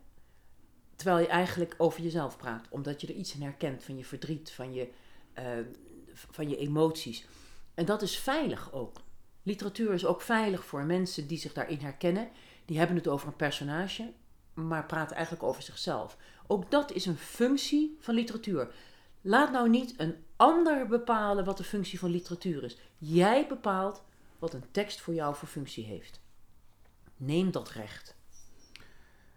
[0.95, 2.67] terwijl je eigenlijk over jezelf praat.
[2.69, 4.89] Omdat je er iets in herkent van je verdriet, van je,
[5.33, 5.45] eh,
[6.13, 7.25] van je emoties.
[7.73, 9.01] En dat is veilig ook.
[9.43, 12.29] Literatuur is ook veilig voor mensen die zich daarin herkennen.
[12.65, 14.13] Die hebben het over een personage,
[14.53, 16.17] maar praten eigenlijk over zichzelf.
[16.47, 18.73] Ook dat is een functie van literatuur.
[19.21, 22.77] Laat nou niet een ander bepalen wat de functie van literatuur is.
[22.97, 24.03] Jij bepaalt
[24.39, 26.19] wat een tekst voor jou voor functie heeft.
[27.19, 28.15] Neem dat recht.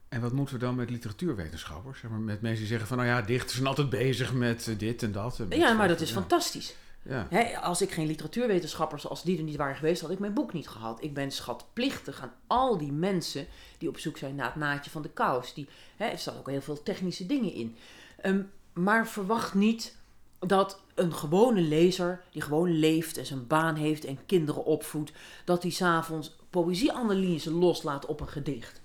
[0.08, 2.00] En wat moeten we dan met literatuurwetenschappers?
[2.00, 4.78] Zeg maar, met mensen die zeggen van, nou ja, dichters zijn altijd bezig met eh,
[4.78, 5.38] dit en dat.
[5.38, 6.14] en met Ja, maar dat is ja.
[6.14, 6.74] fantastisch.
[7.02, 7.26] Ja.
[7.30, 10.52] Hè, als ik geen literatuurwetenschappers, als die er niet waren geweest, had ik mijn boek
[10.52, 11.02] niet gehad.
[11.02, 13.46] Ik ben schatplichtig aan al die mensen
[13.78, 15.54] die op zoek zijn naar het naadje van de kous.
[15.54, 17.76] Die, hè, er staan ook heel veel technische dingen in.
[18.20, 19.96] Ehm, maar verwacht niet
[20.38, 25.12] dat een gewone lezer, die gewoon leeft en zijn baan heeft en kinderen opvoedt,
[25.44, 28.80] dat die s'avonds poëzieanalyse loslaat op een gedicht.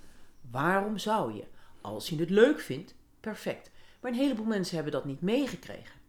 [0.52, 1.44] Waarom zou je?
[1.82, 3.72] Als je het leuk vindt, perfect.
[4.02, 6.00] Maar een heleboel mensen hebben dat niet meegekregen.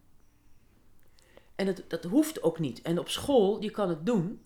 [1.55, 2.83] En dat, dat hoeft ook niet.
[2.83, 4.43] En op school, je kan het doen.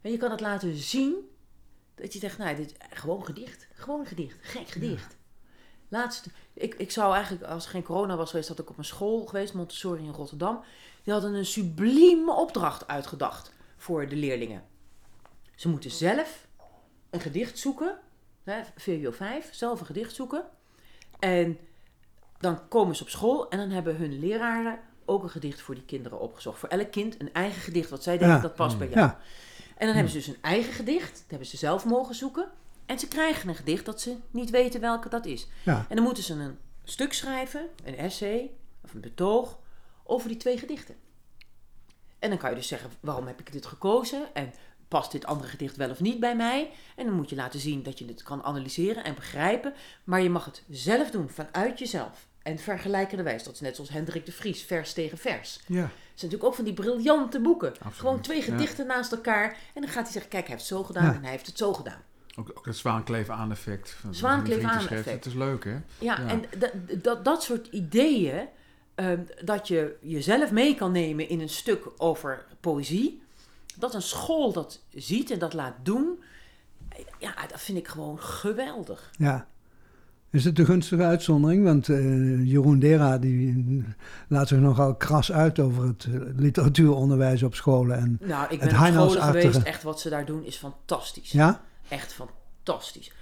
[0.00, 1.14] En je kan het laten zien.
[1.94, 3.68] Dat je zegt, nou, dit is gewoon gedicht.
[3.72, 4.36] Gewoon gedicht.
[4.40, 5.16] Gek gedicht.
[5.88, 8.84] Laatst, ik, ik zou eigenlijk, als er geen corona was geweest, had ik op een
[8.84, 10.64] school geweest, Montessori in Rotterdam.
[11.02, 14.64] Die hadden een sublieme opdracht uitgedacht voor de leerlingen.
[15.54, 16.48] Ze moeten zelf
[17.10, 17.98] een gedicht zoeken.
[18.44, 20.44] Hè, VWO 5, zelf een gedicht zoeken.
[21.18, 21.58] En
[22.38, 25.84] dan komen ze op school en dan hebben hun leraren ook een gedicht voor die
[25.84, 26.58] kinderen opgezocht.
[26.58, 28.42] Voor elk kind een eigen gedicht wat zij denken Ja.
[28.42, 29.00] dat past bij jou.
[29.00, 29.18] Ja.
[29.76, 31.12] En dan hebben ze dus een eigen gedicht.
[31.12, 32.50] Dat hebben ze zelf mogen zoeken.
[32.86, 35.48] En ze krijgen een gedicht dat ze niet weten welke dat is.
[35.64, 35.86] Ja.
[35.88, 38.50] En dan moeten ze een stuk schrijven, een essay
[38.84, 39.58] of een betoog
[40.04, 40.94] over die twee gedichten.
[42.18, 44.34] En dan kan je dus zeggen, waarom heb ik dit gekozen?
[44.34, 44.52] En
[44.90, 46.70] past dit andere gedicht wel of niet bij mij?
[46.96, 49.74] En dan moet je laten zien dat je het kan analyseren en begrijpen.
[50.04, 52.28] Maar je mag het zelf doen, vanuit jezelf.
[52.42, 55.60] En vergelijkenderwijs, dat is net zoals Hendrik de Vries, vers tegen vers.
[55.66, 55.80] Ja.
[55.82, 57.68] Het zijn natuurlijk ook van die briljante boeken.
[57.72, 58.42] Absoluut, Gewoon twee ja.
[58.44, 59.56] gedichten naast elkaar.
[59.74, 61.14] En dan gaat hij zeggen, kijk, hij heeft het zo gedaan Ja.
[61.14, 62.02] en hij heeft het zo gedaan.
[62.36, 63.96] Ook, ook dat zwaankleven aan effect.
[65.06, 65.12] aan.
[65.14, 65.70] Het is leuk, hè?
[65.70, 66.26] Ja, Ja.
[66.28, 66.72] en dat,
[67.02, 68.48] dat, dat soort ideeën,
[68.94, 73.22] ehm, dat je jezelf mee kan nemen in een stuk over poëzie,
[73.76, 76.22] dat een school dat ziet en dat laat doen,
[77.18, 79.10] ja, dat vind ik gewoon geweldig.
[79.18, 79.46] Ja.
[80.30, 81.64] Is het een gunstige uitzondering?
[81.64, 83.84] Want eh, Jeroen Dera die
[84.28, 87.98] laat zich nogal kras uit over het eh, literatuuronderwijs op scholen.
[87.98, 91.30] En, Nou, ik Het ben op scholen geweest, echt wat ze daar doen is fantastisch.
[91.30, 91.60] ja?
[91.88, 93.12] Echt fantastisch.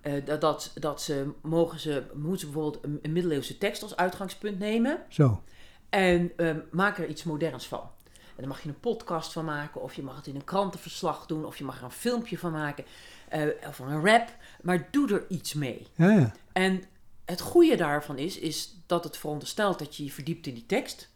[0.00, 4.58] Eh, dat, dat, dat ze mogen ze, moeten ze bijvoorbeeld een, middeleeuwse tekst als uitgangspunt
[4.58, 4.98] nemen.
[5.08, 5.42] Zo.
[5.88, 7.90] En ehm, maak er iets moderns van.
[8.36, 11.26] En dan mag je een podcast van maken, of je mag het in een krantenverslag
[11.26, 12.84] doen, of je mag er een filmpje van maken,
[13.28, 14.36] eh, of een rap.
[14.62, 15.86] Maar doe er iets mee.
[15.94, 16.32] Ja, ja.
[16.52, 16.82] En
[17.24, 21.10] het goede daarvan is, is dat het veronderstelt dat je je verdiept in die tekst.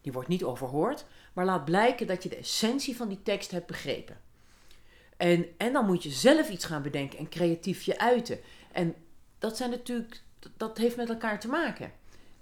[0.00, 3.66] Die wordt niet overhoord, maar laat blijken dat je de essentie van die tekst hebt
[3.66, 4.20] begrepen.
[5.16, 8.38] En, en dan moet je zelf iets gaan bedenken en creatief je uiten.
[8.72, 8.94] En
[9.38, 10.22] dat zijn natuurlijk,
[10.56, 11.92] dat heeft met elkaar te maken.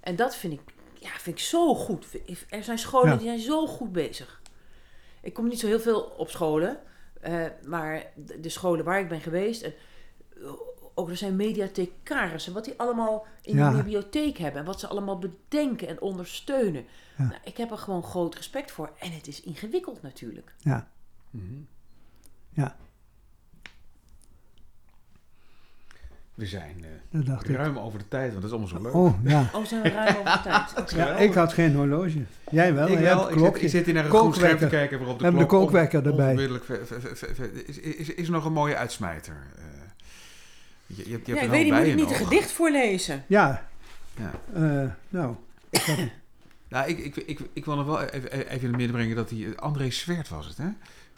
[0.00, 0.60] En dat vind ik,
[1.04, 2.06] ja, vind ik zo goed.
[2.48, 3.16] Er zijn scholen Ja.
[3.16, 4.42] die zijn zo goed bezig.
[5.20, 6.80] Ik kom niet zo heel veel op scholen,
[7.20, 9.74] eh, maar de, de scholen waar ik ben geweest, en,
[10.36, 10.50] eh,
[10.94, 13.70] ook er zijn mediathekarissen, wat die allemaal in Ja.
[13.70, 16.86] de bibliotheek hebben en wat ze allemaal bedenken en ondersteunen.
[17.18, 17.24] Ja.
[17.24, 18.90] Nou, ik heb er gewoon groot respect voor.
[18.98, 20.54] En het is ingewikkeld natuurlijk.
[20.58, 20.88] ja.
[21.30, 21.44] Mhm.
[22.50, 22.76] Ja.
[26.34, 27.56] We zijn eh, Dat dacht ik.
[27.56, 28.94] ruim over de tijd, want dat is allemaal zo leuk.
[28.94, 29.50] Oh, ja.
[29.54, 30.72] Oh, zijn we ruim over tijd.
[30.78, 30.96] Oké.
[30.96, 31.16] ja.
[31.16, 32.22] Ik had geen horloge.
[32.50, 32.88] Jij wel.
[32.88, 35.18] ik wel, een ik zit, ik zit hier naar een groen scherm te kijken waarop
[35.18, 36.30] de We hebben de klok kookwekker on- erbij.
[36.30, 39.36] onverbiddelijk ver- ver- ver- ver- is, is, is er nog een mooie uitsmijter?
[39.56, 39.62] Eh,
[40.86, 42.52] je, je, hebt- je hebt Ja, ik weet niet, moet je ik niet een gedicht
[42.52, 43.24] voorlezen?
[43.26, 43.68] Ja.
[44.16, 44.30] Ja.
[44.54, 45.34] Eh, nou.
[46.68, 49.28] Nou, ik, ik, ik, ik wil nog wel even, even in het midden brengen dat
[49.28, 49.58] die...
[49.58, 50.68] André Swert was het, hè?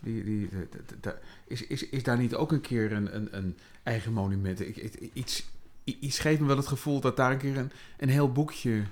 [0.03, 3.14] Die, die, de- de- de- de- is, is, is daar niet ook een keer een,
[3.17, 3.57] een, een
[3.87, 4.61] eigen monument?
[4.61, 5.45] Ik, ik- iets,
[5.84, 8.82] iets geeft me wel het gevoel dat daar een keer een, een heel boekje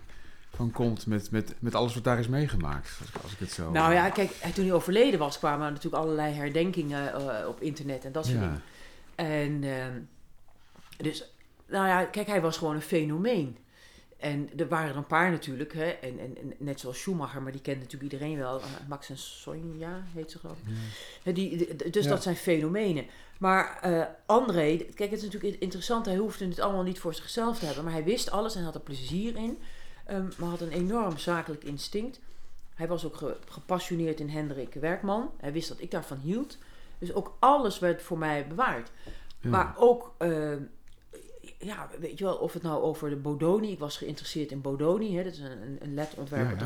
[0.56, 1.06] van komt...
[1.06, 3.70] met, met, met alles wat daar is meegemaakt, als, ik- als ik het zo...
[3.70, 8.12] Nou ja, kijk, toen hij overleden was, kwamen natuurlijk allerlei herdenkingen eh, op internet en
[8.12, 8.42] dat soort Ja.
[8.44, 8.62] dingen.
[9.14, 10.00] En ehm,
[10.96, 11.30] dus,
[11.68, 13.56] nou ja, kijk, hij was gewoon een fenomeen.
[14.18, 17.52] En er waren er een paar natuurlijk, hè, en, en, en net zoals Schumacher, maar
[17.52, 18.60] die kent natuurlijk iedereen wel.
[18.60, 20.72] Eh, Max en Sonja heet ze geloof ik.
[21.22, 22.10] Hè, Die, die- dus Ja.
[22.10, 23.06] dat zijn fenomenen.
[23.38, 27.58] Maar eh, André, kijk, het is natuurlijk interessant, hij hoefde het allemaal niet voor zichzelf
[27.58, 29.58] te hebben, maar hij wist alles en had er plezier in.
[30.06, 32.20] Ehm, maar had een enorm zakelijk instinct.
[32.74, 35.30] Hij was ook ge- gepassioneerd in Hendrik Werkman.
[35.40, 36.58] Hij wist dat ik daarvan hield.
[36.98, 38.90] Dus ook alles werd voor mij bewaard.
[39.40, 39.50] Ja.
[39.50, 40.52] Maar ook, eh,
[41.58, 43.70] ja, weet je wel, of het nou over de Bodoni.
[43.72, 45.78] Ik was geïnteresseerd in Bodoni, hè, dat is een, een,
[46.38, 46.56] Ja, ja.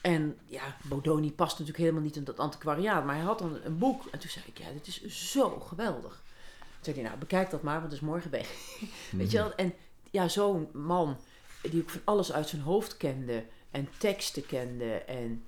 [0.00, 3.04] En ja, Bodoni past natuurlijk helemaal niet in dat antiquariaat.
[3.04, 4.06] Maar hij had dan een boek.
[4.10, 6.22] En toen zei ik, ja, dit is zo geweldig.
[6.58, 8.48] Toen zei hij, nou, bekijk dat maar, want het is morgen weg.
[9.10, 9.54] Weet je wel?
[9.54, 9.74] En
[10.10, 11.16] ja, zo'n man
[11.62, 13.44] die ook van alles uit zijn hoofd kende.
[13.70, 14.92] En teksten kende.
[14.92, 15.44] En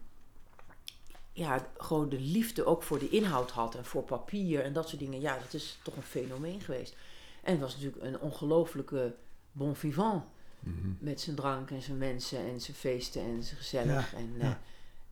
[1.33, 3.75] ja, gewoon de liefde ook voor de inhoud had.
[3.75, 5.21] En voor papier en dat soort dingen.
[5.21, 6.97] Ja, dat is toch een fenomeen geweest.
[7.43, 9.15] En het was natuurlijk een ongelofelijke
[9.53, 10.25] bon vivant.
[10.63, 10.89] Mhm.
[10.99, 14.15] Met zijn drank en zijn mensen en zijn feesten en zijn gezellig.
[14.15, 14.45] en ja.
[14.45, 14.61] ja.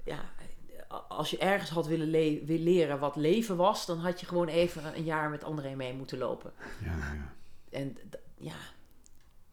[0.05, 0.22] ja,
[1.09, 4.48] als je ergens had willen, le- willen leren wat leven was, dan had je gewoon
[4.48, 6.53] even een jaar met André mee moeten lopen.
[6.84, 7.34] Ja, ja.
[7.70, 7.96] En
[8.38, 8.57] ja,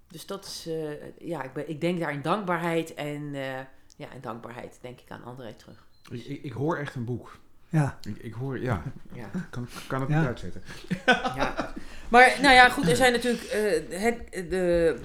[0.07, 3.59] dus dat is, eh, ja, ik, ben, ik denk daar in dankbaarheid en eh,
[3.95, 5.85] ja, in dankbaarheid denk ik aan André terug.
[6.11, 7.39] Ik, ik, ik hoor echt een boek.
[7.69, 7.97] Ja.
[8.07, 8.81] Ik, ik hoor, ja,
[9.13, 9.29] Ja.
[9.49, 10.17] kan, kan het Ja.
[10.19, 10.61] niet uitzetten.
[11.05, 11.73] Ja.
[12.09, 13.43] Maar nou ja, goed, er zijn natuurlijk.
[13.43, 14.99] eh, het, de,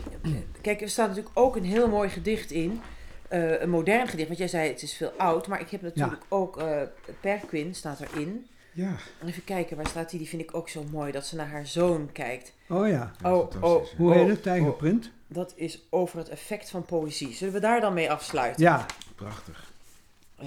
[0.61, 2.81] kijk, er staat natuurlijk ook een heel mooi gedicht in.
[3.29, 5.47] eh, een modern gedicht, want jij zei het is veel oud.
[5.47, 6.81] Maar ik heb natuurlijk ook eh
[7.21, 8.47] Perquin staat erin.
[8.73, 8.93] Ja,
[9.27, 10.19] Even kijken, waar staat die?
[10.19, 12.53] Die vind ik ook zo mooi, dat ze naar haar zoon kijkt.
[12.69, 13.11] Oh ja.
[13.25, 13.95] Oh, fantastisch.
[13.97, 14.43] Hoe Oh, heet het?
[14.43, 15.11] Tijgerprint?
[15.27, 17.33] Dat is over het effect van poëzie.
[17.35, 18.63] Zullen we daar dan mee afsluiten?
[18.63, 18.87] Ja.
[19.15, 19.71] Prachtig.
[20.39, 20.47] Eh,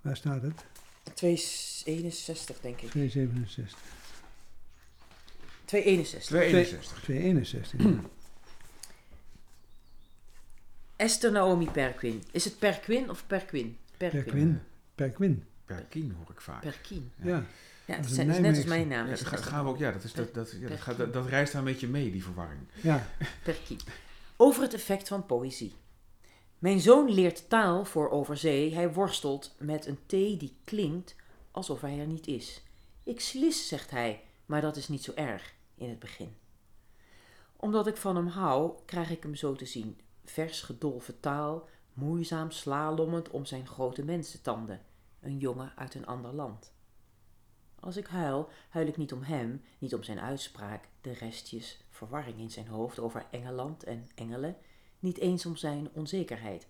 [0.00, 0.64] Waar staat het?
[1.20, 2.90] 261, denk ik.
[2.90, 3.78] 267.
[5.64, 6.26] 261.
[6.26, 7.02] 261.
[7.02, 8.10] 261.
[10.96, 12.22] Esther Naomi Perquin.
[12.30, 13.76] Is het Perquin of Perquin?
[13.96, 14.60] Perquin.
[14.94, 15.44] Perquin.
[15.64, 16.60] Perkien hoor ik vaak.
[16.60, 17.12] Perquin.
[17.22, 17.44] Ja.
[17.84, 19.06] Ja, Dat het is net als mijn naam.
[19.06, 20.96] Ja, is dat ga- gaan we ook, ja, dat, is, dat, dat, ja, dat, gaat,
[20.96, 22.60] dat, dat reist daar een beetje mee, die verwarring.
[22.82, 23.06] Ja.
[23.42, 23.78] Perquin.
[24.36, 25.74] Over het effect van poëzie.
[26.60, 28.74] Mijn zoon leert taal voor over zee.
[28.74, 31.16] Hij worstelt met een T die klinkt
[31.50, 32.62] alsof hij er niet is.
[33.02, 36.36] Ik slis, zegt hij, maar dat is niet zo erg in het begin.
[37.56, 40.00] Omdat ik van hem hou, krijg ik hem zo te zien.
[40.24, 44.80] Vers gedolven taal, moeizaam slalommend om zijn grote mensentanden.
[45.20, 46.72] Een jongen uit een ander land.
[47.80, 52.38] Als ik huil, huil ik niet om hem, niet om zijn uitspraak, de restjes, verwarring
[52.38, 54.56] in zijn hoofd over Engeland en engelen,
[55.00, 56.66] niet eens om zijn onzekerheid.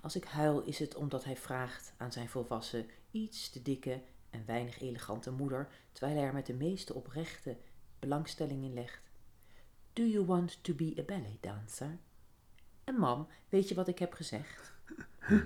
[0.00, 4.42] Als ik huil, is het omdat hij vraagt aan zijn volwassen, iets te dikke en
[4.46, 7.56] weinig elegante moeder, terwijl hij er met de meeste oprechte
[7.98, 9.00] belangstelling in legt.
[9.92, 11.98] Do you want to be a ballet dancer?
[12.84, 14.72] En mam, weet je wat ik heb gezegd?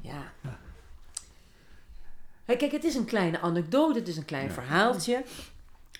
[0.00, 0.32] Ja.
[2.44, 4.52] Hey, kijk, het is een kleine anekdote, het is een klein Ja.
[4.52, 5.24] verhaaltje.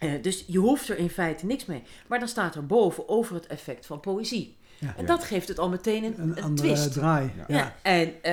[0.00, 1.82] Eh, dus je hoeft er in feite niks mee.
[2.06, 4.56] Maar dan staat er boven over het effect van poëzie.
[4.78, 4.94] Ja.
[4.96, 6.92] En dat geeft het al meteen een, Een twist.
[6.92, 7.32] draai.
[7.36, 7.44] Ja.
[7.56, 8.32] Ja, en, eh,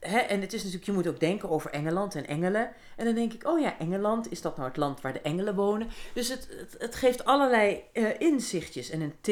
[0.00, 2.70] hè, en het is natuurlijk, je moet ook denken over Engeland en engelen.
[2.96, 5.54] En dan denk ik, oh ja, Engeland, is dat nou het land waar de engelen
[5.54, 5.88] wonen?
[6.12, 8.90] Dus het, het, het geeft allerlei eh, inzichtjes.
[8.90, 9.26] En een T,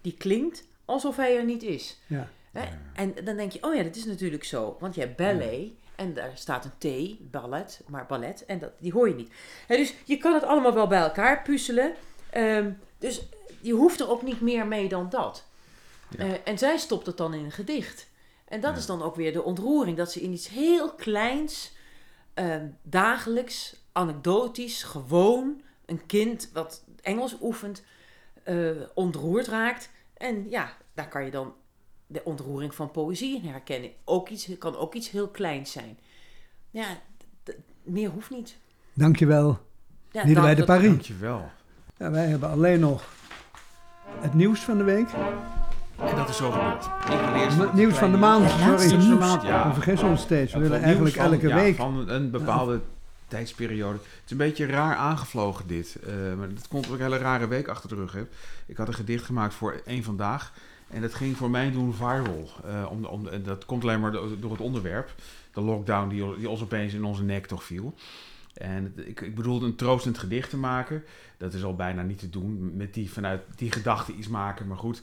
[0.00, 1.98] die klinkt alsof hij er niet is.
[2.06, 2.28] Ja.
[2.52, 2.64] Hè?
[2.94, 4.76] En dan denk je, oh ja, dat is natuurlijk zo.
[4.80, 6.78] Want je hebt ballet en daar staat een
[7.18, 8.44] T, ballet, maar ballet.
[8.44, 9.32] En dat, die hoor je niet.
[9.68, 11.94] Dus je kan het allemaal wel bij elkaar puzzelen.
[12.30, 13.22] Ehm, dus
[13.60, 15.44] je hoeft er ook niet meer mee dan dat.
[16.10, 16.24] Ja.
[16.24, 18.08] Eh, en zij stopt het dan in een gedicht.
[18.44, 18.78] En dat Ja.
[18.78, 19.96] is dan ook weer de ontroering.
[19.96, 21.72] Dat ze in iets heel kleins,
[22.34, 27.82] ehm, dagelijks, anekdotisch, gewoon een kind wat Engels oefent,
[28.42, 29.90] eh, ontroerd raakt.
[30.16, 31.54] En ja, daar kan je dan
[32.10, 33.90] de ontroering van poëzie in herkennen.
[34.04, 35.98] Ook iets, kan ook iets heel kleins zijn.
[36.70, 36.86] Ja,
[37.82, 38.56] meer hoeft niet.
[38.92, 39.58] Dankjewel,
[40.12, 40.86] Ja, Liedewij de dat- Paris.
[40.88, 41.50] Dankjewel.
[41.96, 43.02] Ja, wij hebben alleen nog
[44.18, 45.08] het nieuws van de week.
[45.98, 46.86] En dat is zo gebeurd.
[47.58, 48.66] Het nieuws van de maand, sorry.
[48.68, 49.42] laatste nieuws de maand.
[49.42, 49.68] Ja.
[49.68, 50.52] We vergissen ons steeds.
[50.52, 51.76] We Ja, willen eigenlijk van- elke ja, week.
[51.76, 52.80] van een bepaalde
[53.28, 53.92] tijdsperiode.
[53.98, 55.96] Het is een beetje raar aangevlogen dit.
[56.06, 58.32] eh, maar dat komt omdat ik een hele rare week achter de rug heb.
[58.66, 60.52] Ik had een gedicht gemaakt voor één vandaag.
[60.90, 62.48] En dat ging voor mij doen viral.
[62.64, 65.14] Eh, om, om, dat komt alleen maar do- door het onderwerp.
[65.52, 67.94] De lockdown die, die ons opeens in onze nek toch viel.
[68.54, 71.04] En ik, ik bedoelde een troostend gedicht te maken.
[71.36, 72.76] Dat is al bijna niet te doen.
[72.76, 74.66] Met die vanuit die gedachte iets maken.
[74.66, 75.02] Maar goed.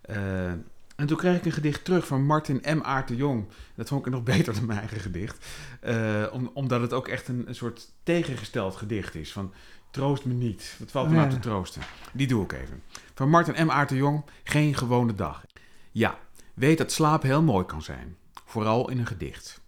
[0.00, 0.50] Eh,
[0.96, 2.80] en toen kreeg ik een gedicht terug van Martin M.
[2.82, 3.44] Aart de Jong.
[3.74, 5.46] Dat vond ik nog beter dan mijn eigen gedicht.
[5.80, 9.32] Eh, om, omdat het ook echt een, een soort tegengesteld gedicht is.
[9.32, 9.52] Van
[9.96, 10.76] troost me niet.
[10.78, 11.82] Wat valt me nou te troosten?
[12.12, 12.82] Die doe ik even.
[13.14, 13.70] Van Martin M.
[13.70, 14.24] Aart de Jong.
[14.44, 15.44] Geen gewone dag.
[15.92, 16.18] Ja,
[16.54, 18.16] weet dat slaap heel mooi kan zijn.
[18.44, 19.60] Vooral in een gedicht.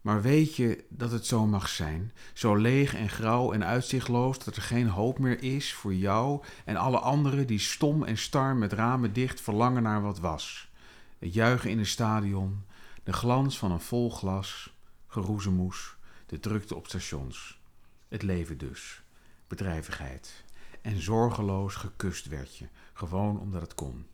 [0.00, 2.12] Maar weet je dat het zo mag zijn?
[2.32, 6.76] Zo leeg en grauw en uitzichtloos dat er geen hoop meer is voor jou en
[6.76, 10.70] alle anderen die stom en star met ramen dicht verlangen naar wat was.
[11.18, 12.64] Het juichen in een stadion,
[13.02, 14.74] de glans van een vol glas,
[15.06, 15.96] geroezemoes,
[16.26, 17.60] de drukte op stations.
[18.08, 19.03] Het leven dus,
[19.56, 20.44] bedrijvigheid.
[20.80, 24.06] En zorgeloos gekust werd je, gewoon omdat het kon.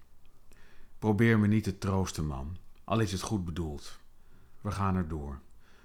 [0.98, 3.98] Probeer me niet te troosten, man, al is het goed bedoeld.
[4.60, 5.40] We gaan er door.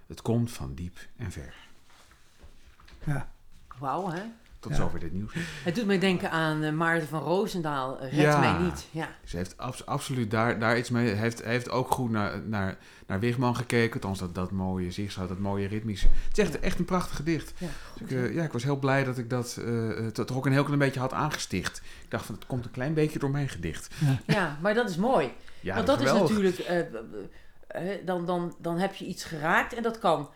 [0.08, 1.56] Het komt van diep en ver.
[3.06, 3.32] Ja.
[3.78, 4.24] Wauw, hè?
[4.66, 4.82] Tot Ja.
[4.84, 5.34] zover dit nieuws.
[5.64, 7.98] Het doet mij denken aan eh, Maarten van Roosendaal.
[8.00, 8.40] Red Ja.
[8.40, 8.88] mij niet.
[8.92, 9.08] Ja.
[9.24, 11.08] Ze heeft abs- absoluut daar, daar iets mee.
[11.08, 13.94] Hij heeft, hij heeft ook goed naar, naar, naar Wigman gekeken.
[13.94, 16.08] Althans, dat, dat mooie zigzag, dat mooie ritmische.
[16.28, 17.54] Het is echt, echt een prachtig gedicht.
[17.58, 20.38] Ja, Dus ik, eh, ja, ik was heel blij dat ik dat eh, to- toch
[20.38, 21.82] ook een heel klein beetje had aangesticht.
[22.04, 23.94] Ik dacht van, het komt een klein beetje door mijn gedicht.
[24.28, 25.32] ja, maar dat is mooi.
[25.60, 26.86] Ja, Want dat is natuurlijk, eh, eh,
[27.68, 30.30] eh, dan, dan, dan heb je iets geraakt en dat kan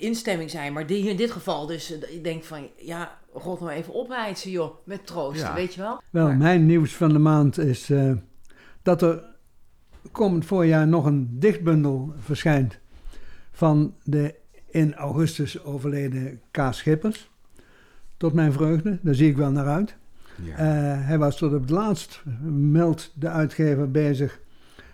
[0.00, 0.72] instemming zijn.
[0.72, 4.50] Maar die, in dit geval dus, eh, ik denk van, ja, god nou even opheizen
[4.50, 5.54] joh, met troost, Ja.
[5.54, 6.00] weet je wel.
[6.10, 8.12] Wel, Maar- mijn nieuws van de maand is eh,
[8.82, 9.24] dat er
[10.12, 12.78] komend voorjaar nog een dichtbundel verschijnt
[13.52, 14.34] van de
[14.70, 16.58] in augustus overleden K.
[16.70, 17.30] Schippers.
[18.16, 19.96] Tot mijn vreugde, daar zie ik wel naar uit.
[20.42, 20.56] Ja.
[20.56, 24.40] Eh, hij was tot op het laatst, meldt de uitgever, bezig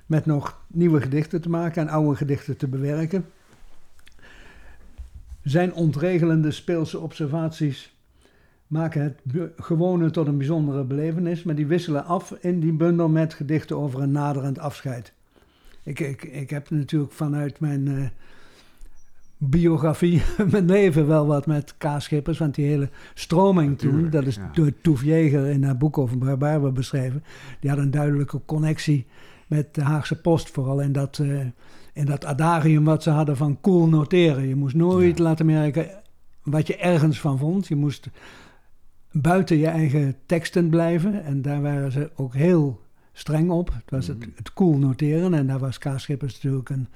[0.06, 3.26] met nog nieuwe gedichten te maken en oude gedichten te bewerken.
[5.48, 7.96] Zijn ontregelende speelse observaties
[8.66, 13.34] maken het gewone tot een bijzondere belevenis, maar die wisselen af in die bundel met
[13.34, 15.12] gedichten over een naderend afscheid.
[15.82, 18.04] Ik, ik, ik heb natuurlijk vanuit mijn eh,
[19.36, 21.84] biografie, mijn leven, wel wat met K.
[21.98, 24.50] Schippers, want die hele stroming toen, Natuurlijk, dat is ja.
[24.52, 27.24] door Toef Jeger in haar boek over Barbarbe beschreven,
[27.60, 29.06] die had een duidelijke connectie
[29.46, 31.40] met de Haagse Post, vooral in dat, eh,
[31.98, 34.48] in dat adagium wat ze hadden van cool noteren.
[34.48, 35.24] Je moest nooit Ja.
[35.24, 35.86] laten merken
[36.42, 37.66] wat je ergens van vond.
[37.66, 38.08] Je moest
[39.12, 41.24] buiten je eigen teksten blijven.
[41.24, 42.80] En daar waren ze ook heel
[43.12, 43.68] streng op.
[43.72, 44.28] Het was het, Mhm.
[44.34, 45.34] het cool noteren.
[45.34, 45.84] En daar was K.
[45.96, 46.88] Schippers natuurlijk een,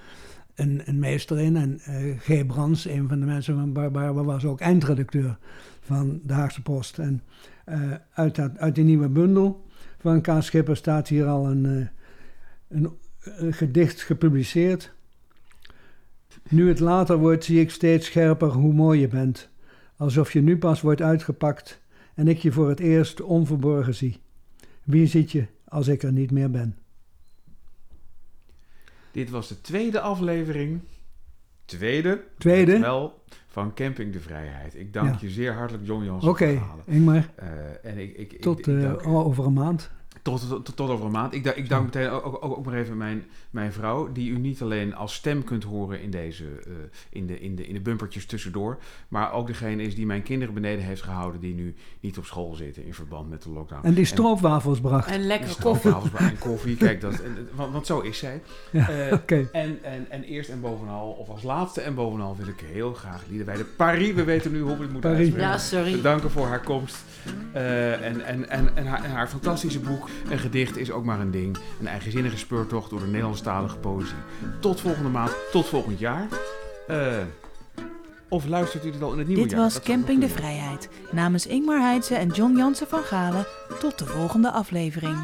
[0.54, 1.56] een, een meester in.
[1.56, 2.46] En eh, G.
[2.46, 5.38] Brands, een van de mensen van Barbarbe, was ook eindredacteur
[5.80, 6.98] van de Haagse Post.
[6.98, 7.22] En
[7.64, 7.80] eh,
[8.14, 9.66] uit, dat, uit die nieuwe bundel
[9.98, 10.28] van K.
[10.38, 11.88] Schippers staat hier al een, een,
[12.68, 12.90] een
[13.50, 14.92] gedicht gepubliceerd.
[16.48, 19.48] Nu het later wordt, zie ik steeds scherper hoe mooi je bent.
[19.96, 21.80] Alsof je nu pas wordt uitgepakt
[22.14, 24.20] en ik je voor het eerst onverborgen zie.
[24.82, 26.76] Wie ziet je als ik er niet meer ben?
[29.10, 30.80] Dit was de tweede aflevering.
[31.64, 32.24] Tweede.
[32.38, 32.78] Tweede?
[32.78, 34.74] Wel van Camping de Vrijheid.
[34.74, 35.18] Ik dank Ja.
[35.20, 36.24] je zeer hartelijk, John Jans.
[36.24, 37.30] Oké, Ingmar,
[37.82, 39.90] en ik, ik, ik, tot ik eh, over een maand.
[40.22, 41.34] Tot, tot, tot over een maand.
[41.34, 44.62] Ik, ik dank meteen ook, ook, ook maar even mijn, mijn vrouw, die u niet
[44.62, 46.72] alleen als stem kunt horen in, deze, eh,
[47.10, 50.54] in, de, in, de, in de bumpertjes tussendoor, maar ook degene is die mijn kinderen
[50.54, 53.86] beneden heeft gehouden, die nu niet op school zitten in verband met de lockdown.
[53.86, 55.06] En die stroopwafels bracht.
[55.08, 55.90] En En lekkere koffie.
[55.90, 58.42] stroopwafels en koffie, kijk, dat, en- want, want zo is zij.
[58.70, 59.48] Ja, Eh, Oké.
[59.52, 63.22] en, en, en eerst en bovenal, of als laatste en bovenal, wil ik heel graag
[63.28, 65.48] Lieden de Paris, we weten nu hoe we het moeten uitspreken.
[65.48, 65.92] Ja, sorry.
[65.92, 66.96] Bedanken voor haar komst.
[67.52, 70.01] Eh, en, en, en, en, haar, en haar fantastische boek.
[70.30, 71.56] Een gedicht is ook maar een ding.
[71.80, 74.16] Een eigenzinnige speurtocht door de Nederlandstalige poëzie.
[74.60, 76.28] Tot volgende maand, tot volgend jaar.
[76.88, 77.16] Eh,
[78.28, 79.60] of luistert u dit al in het nieuwe Dit jaar?
[79.60, 80.28] was Dat zou Camping de.
[80.28, 80.88] Vrijheid.
[81.10, 83.46] Namens Ingmar Heidse en John Jansen van Galen.
[83.80, 85.16] Tot de volgende aflevering.